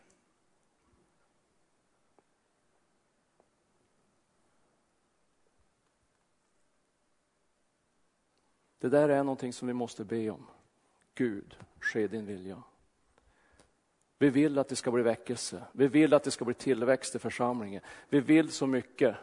[8.80, 10.47] Det där är någonting som vi måste be om.
[11.15, 12.63] Gud, ske din vilja.
[14.17, 15.65] Vi vill att det ska bli väckelse.
[15.71, 17.82] Vi vill att det ska bli tillväxt i församlingen.
[18.09, 19.15] Vi vill så mycket.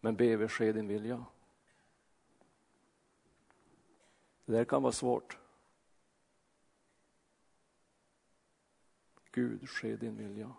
[0.00, 1.24] Men be vi ske din vilja.
[4.44, 5.38] Det där kan vara svårt.
[9.30, 10.52] Gud, ske din vilja.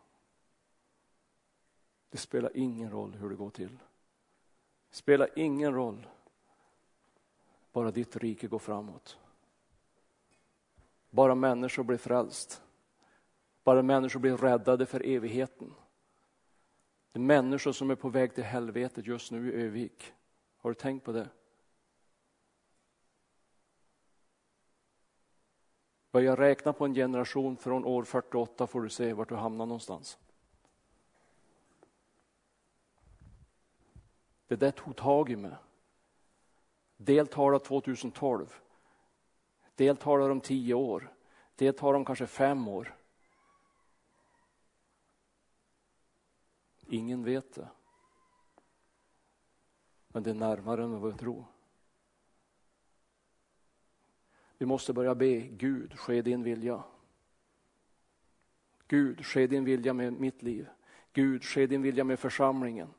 [2.10, 3.78] Det spelar ingen roll hur det går till.
[4.90, 6.08] Det spelar ingen roll.
[7.76, 9.18] Bara ditt rike går framåt.
[11.10, 12.62] Bara människor blir frälst.
[13.64, 15.74] Bara människor blir räddade för evigheten.
[17.12, 20.14] Det är människor som är på väg till helvetet just nu i Övik.
[20.58, 21.30] Har du tänkt på det?
[26.12, 30.18] Börja räkna på en generation från år 48 får du se vart du hamnar någonstans.
[34.48, 35.56] Det där tog tag i mig.
[36.98, 38.62] Deltalar 2012.
[39.76, 41.14] Deltalar om tio år.
[41.56, 42.96] Del om kanske fem år.
[46.88, 47.68] Ingen vet det.
[50.08, 51.46] Men det är närmare än vad vi tror.
[54.58, 56.84] Vi måste börja be, Gud, ske din vilja.
[58.88, 60.68] Gud, ske din vilja med mitt liv.
[61.14, 62.94] Gud, ske din vilja med församlingen.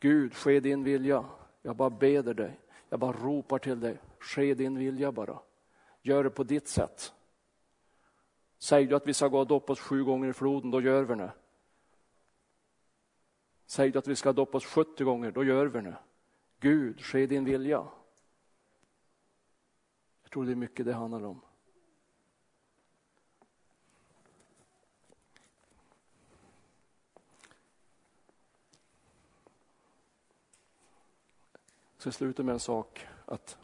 [0.00, 1.24] Gud, ske din vilja.
[1.62, 2.60] Jag bara beder dig.
[2.90, 3.98] Jag bara ropar till dig.
[4.18, 5.38] Ske din vilja bara.
[6.02, 7.12] Gör det på ditt sätt.
[8.58, 11.02] Säger du att vi ska gå och doppa oss sju gånger i floden, då gör
[11.02, 11.32] vi det.
[13.66, 15.98] Säger du att vi ska doppa oss 70 gånger, då gör vi det.
[16.60, 17.86] Gud, ske din vilja.
[20.22, 21.40] Jag tror det är mycket det handlar om.
[32.00, 33.06] Jag ska sluta med en sak.
[33.24, 33.58] att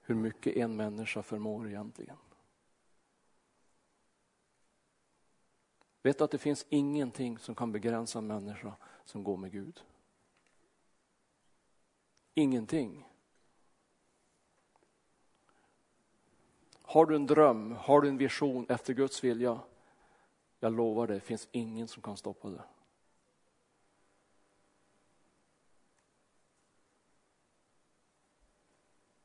[0.00, 2.16] Hur mycket en människa förmår egentligen.
[6.02, 9.84] Vet du att det finns ingenting som kan begränsa en människa som går med Gud?
[12.34, 13.08] Ingenting.
[16.82, 19.60] Har du en dröm, har du en vision efter Guds vilja,
[20.64, 22.62] jag lovar dig, det finns ingen som kan stoppa det.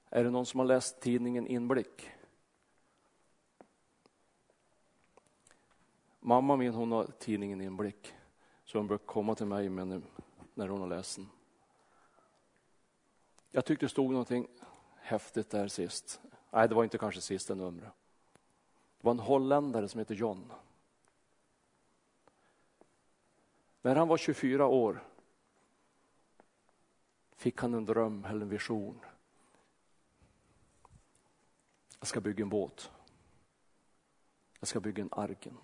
[0.09, 2.09] Är det någon som har läst tidningen Inblick?
[6.19, 8.13] Mamma min hon har tidningen Inblick,
[8.63, 10.01] så hon brukar komma till mig med
[10.53, 11.29] när hon har läst den.
[13.51, 14.47] Jag tyckte det stod någonting
[14.95, 16.21] häftigt där sist.
[16.51, 17.93] Nej, det var inte kanske sista numret.
[18.97, 20.51] Det var en holländare som heter John.
[23.81, 25.03] När han var 24 år
[27.35, 28.99] fick han en dröm eller en vision.
[31.99, 32.91] Jag ska bygga en båt.
[34.59, 35.57] Jag ska bygga en arken.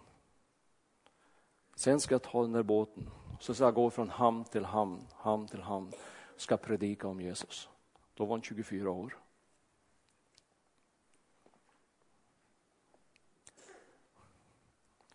[1.75, 3.09] Sen ska jag ta den där båten
[3.39, 5.91] så ska jag gå från hamn till hamn, hamn till hamn.
[6.37, 7.69] Ska predika om Jesus.
[8.13, 9.17] Då var han 24 år.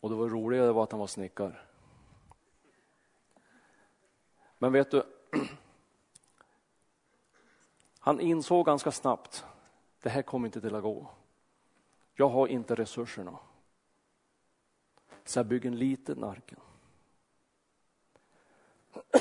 [0.00, 1.69] Och det var roligare var att han var snickare.
[4.62, 5.02] Men vet du,
[7.98, 9.44] han insåg ganska snabbt,
[10.02, 11.10] det här kommer inte till att gå.
[12.14, 13.38] Jag har inte resurserna.
[15.24, 16.60] Så jag bygger en liten arken.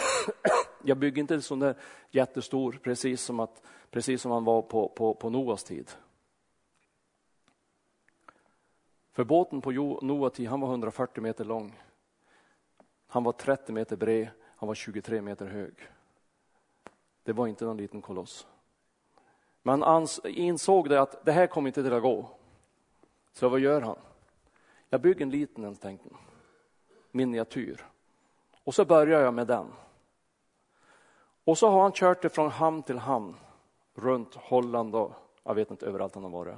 [0.84, 1.76] Jag bygger inte en sån där
[2.10, 5.92] jättestor, precis som, att, precis som han var på, på, på Noas tid.
[9.12, 9.72] För båten på
[10.02, 11.82] Noas tid, han var 140 meter lång.
[13.08, 14.30] Han var 30 meter bred,
[14.60, 15.74] han var 23 meter hög.
[17.24, 18.48] Det var inte någon liten koloss.
[19.62, 22.30] Men han insåg det att det här kommer inte till att gå.
[23.34, 23.98] Så vad gör han?
[24.90, 26.10] Jag bygger en liten en, tänkte
[27.12, 27.86] miniatyr.
[28.64, 29.68] Och så börjar jag med den.
[31.44, 33.36] Och så har han kört det från hamn till hamn
[33.94, 36.58] runt Holland och jag vet inte överallt han har varit.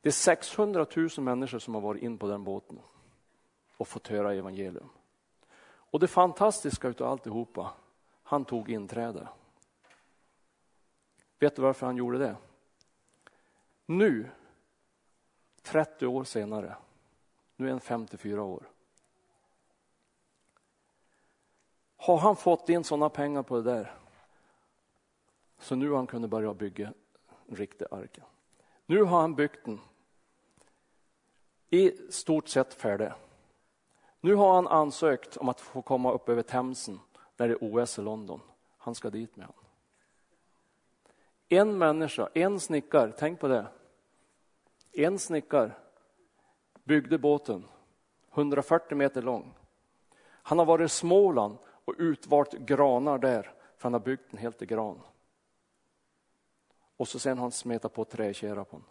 [0.00, 2.78] Det är 600 000 människor som har varit in på den båten
[3.76, 4.88] och fått höra evangelium.
[5.94, 7.72] Och det fantastiska utav alltihopa,
[8.22, 9.28] han tog inträde.
[11.38, 12.36] Vet du varför han gjorde det?
[13.86, 14.30] Nu,
[15.62, 16.76] 30 år senare,
[17.56, 18.70] nu är han 54 år.
[21.96, 23.94] Har han fått in sådana pengar på det där
[25.58, 26.92] så nu har han kunnat börja bygga
[27.46, 28.18] en riktig ark.
[28.86, 29.80] Nu har han byggt den
[31.70, 33.12] i stort sett färdig.
[34.24, 37.00] Nu har han ansökt om att få komma upp över Themsen
[37.36, 38.40] när det är OS i London.
[38.78, 39.64] han ska dit med honom.
[41.48, 43.66] En människa, en snickare, tänk på det.
[44.92, 45.72] En snickare
[46.84, 47.64] byggde båten
[48.34, 49.54] 140 meter lång.
[50.26, 53.42] Han har varit i Småland och utvalt granar där,
[53.76, 55.00] för han har byggt den helt i gran.
[56.96, 58.86] Och så sen har han smetat på träkärra på den.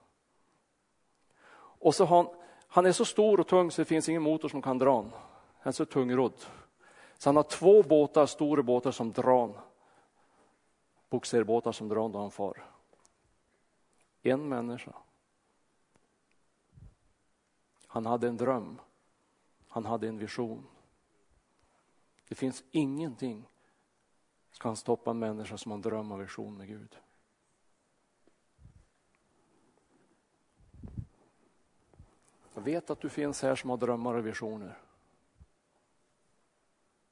[1.56, 2.43] Och så har han,
[2.74, 5.11] han är så stor och tung så det finns ingen motor som kan dra honom.
[5.59, 6.45] Han är så tungrodd.
[7.17, 9.61] Så han har två båtar, stora båtar som drar
[11.09, 12.65] bogserbåtar som drar då han far.
[14.21, 14.93] En människa.
[17.88, 18.82] Han hade en dröm.
[19.67, 20.67] Han hade en vision.
[22.28, 23.49] Det finns ingenting
[24.51, 26.97] som kan stoppa en människa som har en dröm och vision med Gud.
[32.54, 34.78] Jag vet att du finns här som har drömmar och visioner.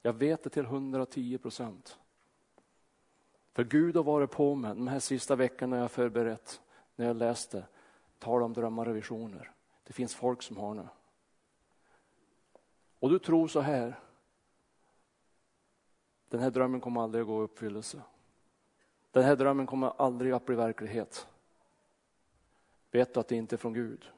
[0.02, 2.00] Jag vet det till 110 procent.
[3.54, 6.62] För Gud har varit på mig de här sista veckorna jag förberett,
[6.96, 7.66] när jag läste,
[8.20, 9.52] tal om drömmar och visioner.
[9.84, 10.88] Det finns folk som har det.
[13.00, 14.00] Och du tror så här,
[16.30, 18.02] den här drömmen kommer aldrig att gå i uppfyllelse.
[19.12, 21.28] Den här drömmen kommer aldrig att bli verklighet.
[22.92, 24.12] Vet du att det inte är från Gud?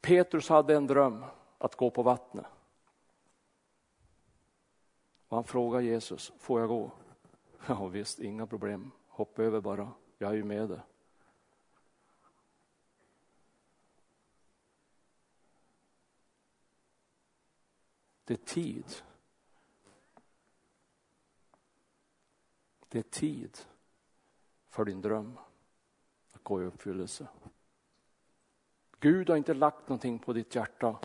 [0.00, 1.24] Petrus hade en dröm
[1.58, 2.46] att gå på vattnet.
[5.28, 6.90] Och han frågar Jesus, får jag gå?
[7.66, 8.90] Ja visst, inga problem.
[9.08, 10.80] Hoppa över bara, jag är ju med dig.
[18.24, 18.84] Det är tid.
[22.88, 23.58] Det är tid
[24.68, 25.38] för din dröm
[26.32, 27.28] att gå i uppfyllelse.
[29.00, 30.96] Gud har inte lagt någonting på ditt hjärta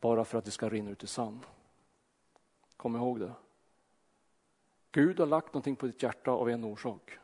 [0.00, 1.46] bara för att det ska rinna ut i sand.
[2.76, 3.32] Kom ihåg det.
[4.92, 7.18] Gud har lagt någonting på ditt hjärta av en orsak.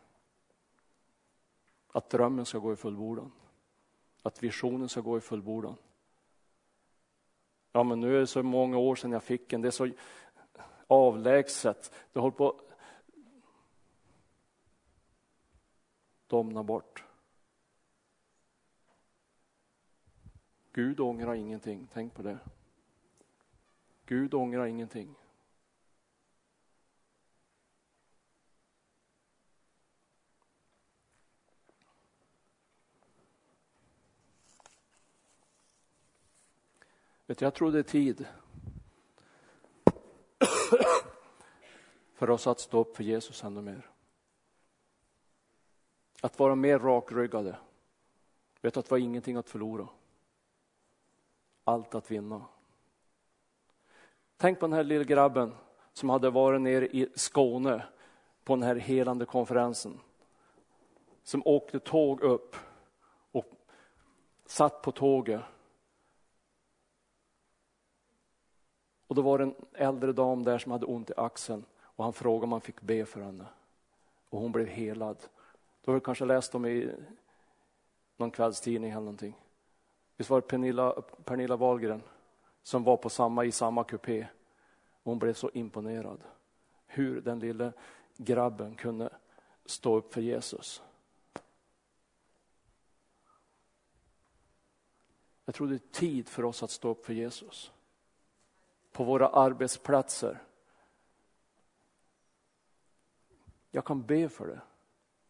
[1.92, 3.32] Att drömmen ska gå i fullbordan.
[4.22, 5.76] Att visionen ska gå i fullbordan.
[7.72, 9.62] Ja, men nu är det så många år sedan jag fick den.
[9.62, 9.90] Det är så
[10.86, 11.92] avlägset.
[12.12, 12.56] Det håller på att
[16.26, 17.04] domna bort.
[20.72, 22.38] Gud ångrar ingenting, tänk på det.
[24.06, 25.14] Gud ångrar ingenting.
[37.26, 38.26] Vet du, jag tror det är tid
[42.14, 43.90] för oss att stå upp för Jesus ännu mer.
[46.20, 47.56] Att vara mer rakryggade.
[48.60, 49.88] Vet att vi har ingenting att förlora.
[51.64, 52.44] Allt att vinna.
[54.36, 55.54] Tänk på den här lilla grabben
[55.92, 57.84] som hade varit nere i Skåne
[58.44, 60.00] på den här helande konferensen.
[61.22, 62.56] Som åkte tåg upp
[63.32, 63.46] och
[64.46, 65.42] satt på tåget
[69.12, 72.12] Och då var det en äldre dam där som hade ont i axeln och han
[72.12, 73.44] frågade om han fick be för henne.
[74.28, 75.16] Och hon blev helad.
[75.82, 76.90] Då har du kanske läst om i
[78.16, 79.34] någon kvällstidning eller någonting.
[80.22, 80.92] Visst var det Pernilla,
[81.24, 82.02] Pernilla Wahlgren
[82.62, 84.26] som var på samma, i samma kupé.
[85.02, 86.20] Hon blev så imponerad.
[86.86, 87.72] Hur den lille
[88.16, 89.10] grabben kunde
[89.64, 90.82] stå upp för Jesus.
[95.44, 97.72] Jag tror det är tid för oss att stå upp för Jesus
[98.92, 100.42] på våra arbetsplatser.
[103.70, 104.60] Jag kan be för det.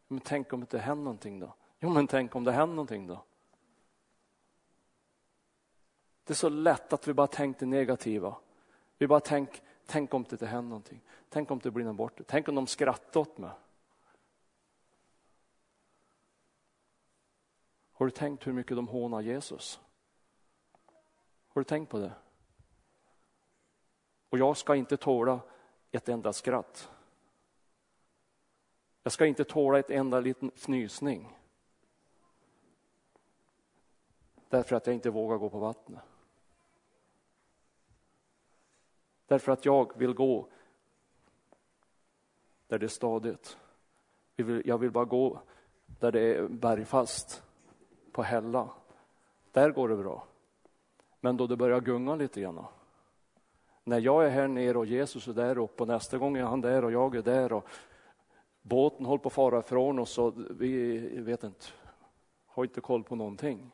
[0.09, 1.55] Men tänk om det inte händer någonting då?
[1.81, 3.25] Jo, men tänk om det händer någonting då?
[6.25, 8.37] Det är så lätt att vi bara tänker negativa.
[8.99, 11.01] Vi bara tänker, tänk om det inte händer någonting.
[11.29, 12.25] Tänk om det blir någon borta.
[12.27, 13.51] Tänk om de skrattar åt mig.
[17.93, 19.81] Har du tänkt hur mycket de hånar Jesus?
[21.49, 22.13] Har du tänkt på det?
[24.29, 25.41] Och jag ska inte tåla
[25.91, 26.91] ett enda skratt.
[29.03, 31.39] Jag ska inte tåla ett enda liten fnysning.
[34.49, 36.03] Därför att jag inte vågar gå på vattnet.
[39.27, 40.49] Därför att jag vill gå
[42.67, 43.57] där det är stadigt.
[44.65, 45.41] Jag vill bara gå
[45.87, 47.43] där det är bergfast,
[48.13, 48.69] på hälla.
[49.53, 50.27] Där går det bra.
[51.21, 52.67] Men då det börjar gunga lite grann
[53.85, 56.61] när jag är här nere och Jesus är där uppe och nästa gång är han
[56.61, 57.67] där och jag är där och
[58.63, 61.67] båten håller på att fara ifrån oss och vi vet inte,
[62.47, 63.71] har inte koll på någonting.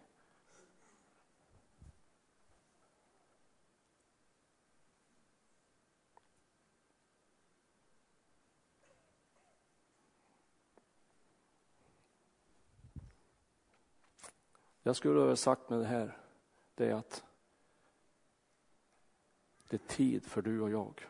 [14.88, 16.18] Jag skulle ha sagt med det här,
[16.74, 17.24] det är att
[19.68, 21.06] det är tid för du och jag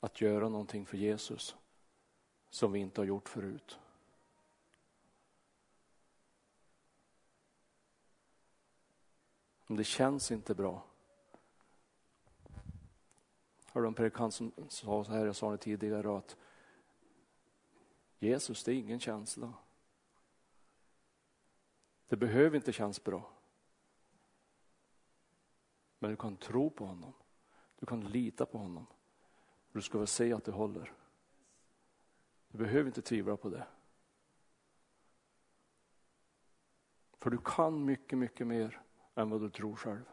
[0.00, 1.56] att göra någonting för Jesus
[2.50, 3.78] som vi inte har gjort förut.
[9.66, 10.84] Om det känns inte bra.
[13.72, 16.36] Hörde en predikant som sa så här, jag sa det tidigare, att
[18.18, 19.52] Jesus det är ingen känsla.
[22.12, 23.32] Det behöver inte kännas bra.
[25.98, 27.12] Men du kan tro på honom.
[27.78, 28.86] Du kan lita på honom.
[29.72, 30.92] Du ska väl se att det håller.
[32.48, 33.66] Du behöver inte tvivla på det.
[37.12, 38.82] För du kan mycket, mycket mer
[39.14, 40.04] än vad du tror själv.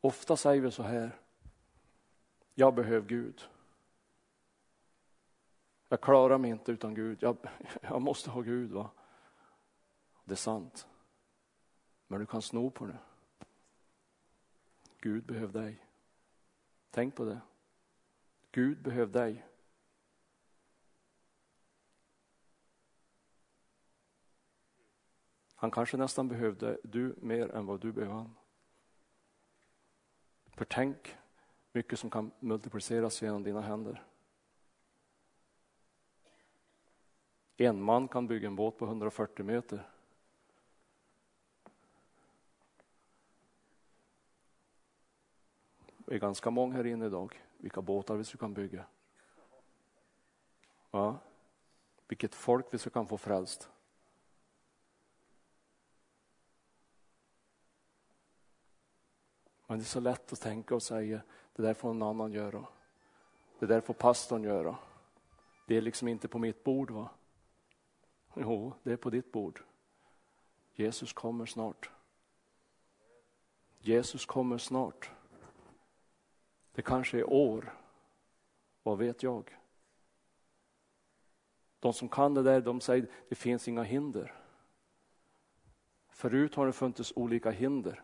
[0.00, 1.20] Ofta säger vi så här.
[2.54, 3.48] Jag behöver Gud.
[5.88, 7.18] Jag klarar mig inte utan Gud.
[7.22, 7.36] Jag,
[7.80, 8.70] jag måste ha Gud.
[8.70, 8.90] va.
[10.24, 10.86] Det är sant.
[12.06, 12.98] Men du kan sno på det.
[15.00, 15.86] Gud behöver dig.
[16.90, 17.40] Tänk på det.
[18.50, 19.46] Gud behöver dig.
[25.54, 28.34] Han kanske nästan behövde du mer än vad du behöver han.
[30.46, 31.16] För tänk
[31.72, 34.02] mycket som kan multipliceras genom dina händer.
[37.56, 39.88] En man kan bygga en båt på 140 meter.
[46.06, 47.40] Vi är ganska många här inne idag.
[47.56, 48.84] Vilka båtar vi så kan bygga.
[50.90, 51.18] Ja.
[52.08, 53.68] Vilket folk vi så kan få frälst.
[59.66, 61.20] Men det är så lätt att tänka och säga,
[61.52, 62.66] det där får någon annan göra.
[63.58, 64.76] Det där får pastorn göra.
[65.66, 67.10] Det är liksom inte på mitt bord va?
[68.36, 69.62] Jo, det är på ditt bord.
[70.74, 71.90] Jesus kommer snart.
[73.80, 75.10] Jesus kommer snart.
[76.72, 77.74] Det kanske är år.
[78.82, 79.58] Vad vet jag?
[81.80, 84.34] De som kan det där, de säger det finns inga hinder.
[86.08, 88.02] Förut har det funnits olika hinder.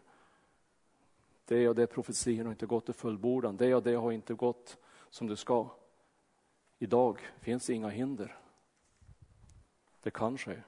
[1.45, 3.57] Det och det profetian har inte gått till fullbordan.
[3.57, 4.79] Det och det har inte gått
[5.11, 5.71] som det ska.
[6.79, 8.42] Idag finns det inga hinder.
[10.03, 10.63] Det kan ske.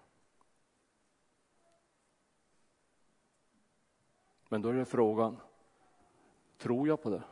[4.48, 5.40] Men då är det frågan,
[6.58, 7.22] tror jag på det?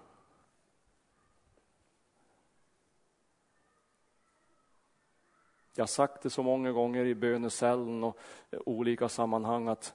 [5.75, 8.19] Jag har sagt det så många gånger i bönecellen och
[8.51, 9.95] olika sammanhang att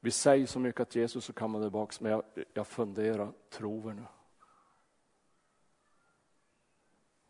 [0.00, 3.94] vi säger så mycket att Jesus ska komma tillbaka, men jag, jag funderar, tror vi
[3.94, 4.06] nu?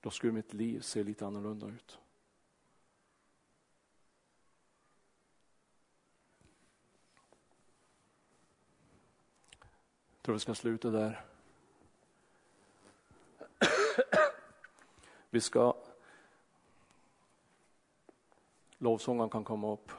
[0.01, 1.99] Då skulle mitt liv se lite annorlunda ut.
[10.31, 11.25] Tror vi ska sluta där.
[15.31, 15.75] Vi ska
[18.79, 19.91] Lovsångaren kan komma upp.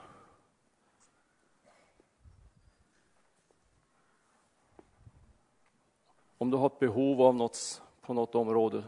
[6.38, 8.84] Om du har ett behov av något på något område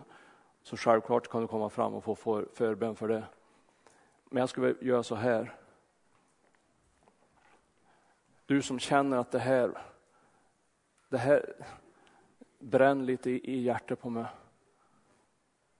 [0.61, 3.23] så självklart kan du komma fram och få för, förbön för det.
[4.23, 5.55] Men jag skulle göra så här.
[8.45, 9.92] Du som känner att det här,
[11.14, 11.55] det här
[12.59, 14.26] bränner lite i, i hjärtat på mig.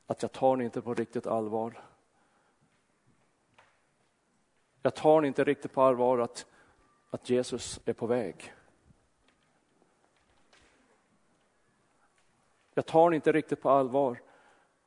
[0.08, 1.84] Att jag tar det inte på riktigt allvar.
[4.82, 6.46] Jag tar det inte riktigt på allvar att,
[7.10, 8.54] att Jesus är på väg.
[12.74, 14.22] Jag tar det inte riktigt på allvar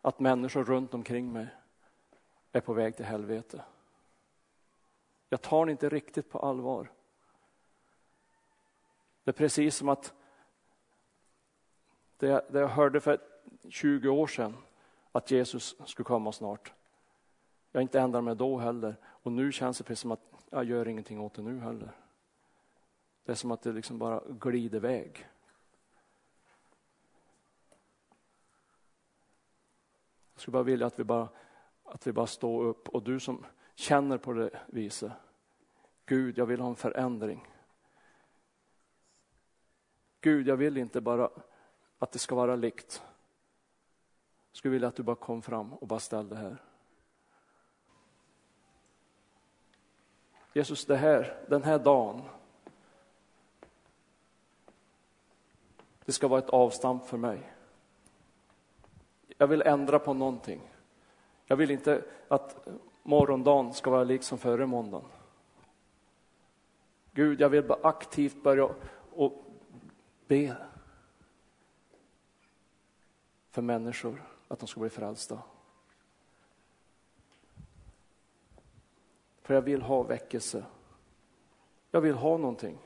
[0.02, 1.46] att människor runt omkring mig
[2.52, 3.64] är på väg till helvete.
[5.28, 6.90] Jag tar det inte riktigt på allvar.
[9.24, 10.14] Det är precis som att
[12.16, 13.18] det, det jag hörde för
[13.68, 14.56] 20 år sedan,
[15.12, 16.72] att Jesus skulle komma snart.
[17.72, 18.96] Jag har inte ändrat mig då heller.
[19.04, 21.90] Och nu känns det precis som att jag gör ingenting åt det nu heller.
[23.24, 25.28] Det är som att det liksom bara glider iväg.
[30.32, 31.28] Jag skulle bara vilja att vi bara,
[31.84, 35.12] att vi bara står upp och du som känner på det viset.
[36.06, 37.48] Gud, jag vill ha en förändring.
[40.20, 41.30] Gud, jag vill inte bara
[41.98, 43.02] att det ska vara likt.
[44.52, 46.62] Jag skulle vilja att du bara kom fram och bara ställde här.
[50.52, 52.22] Jesus, det här, den här dagen,
[56.04, 57.52] det ska vara ett avstamp för mig.
[59.38, 60.60] Jag vill ändra på någonting.
[61.46, 62.68] Jag vill inte att
[63.02, 65.08] morgondagen ska vara lik som före måndagen.
[67.12, 68.68] Gud, jag vill bara aktivt börja
[69.10, 69.44] och
[70.26, 70.56] be
[73.56, 75.42] för människor att de ska bli frälsta.
[79.42, 80.64] För jag vill ha väckelse.
[81.90, 82.78] Jag vill ha någonting.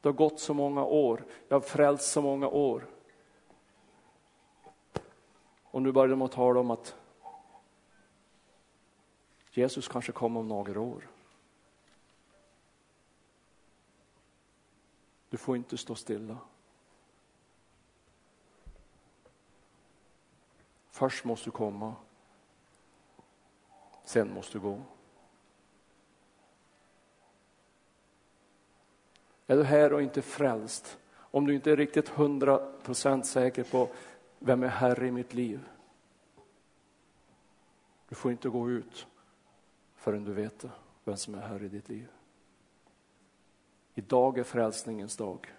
[0.00, 2.86] Det har gått så många år, jag har frälst så många år.
[5.64, 6.96] Och nu börjar de att tala om att
[9.50, 11.08] Jesus kanske kommer om några år.
[15.28, 16.38] Du får inte stå stilla.
[20.92, 21.94] Först måste du komma,
[24.04, 24.82] sen måste du gå.
[29.46, 33.88] Är du här och inte frälst, om du inte är riktigt hundra procent säker på
[34.38, 35.68] vem är Herre i mitt liv?
[38.08, 39.06] Du får inte gå ut
[39.96, 40.64] förrän du vet
[41.04, 42.08] vem som är Herre i ditt liv.
[43.94, 45.54] Idag är frälsningens dag.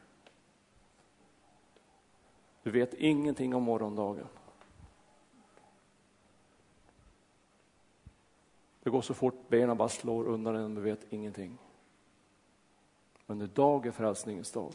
[2.64, 4.28] Du vet ingenting om morgondagen.
[8.84, 11.58] Det går så fort benen bara slår undan en, du vet ingenting.
[13.26, 14.74] Men idag är frälsningens dag.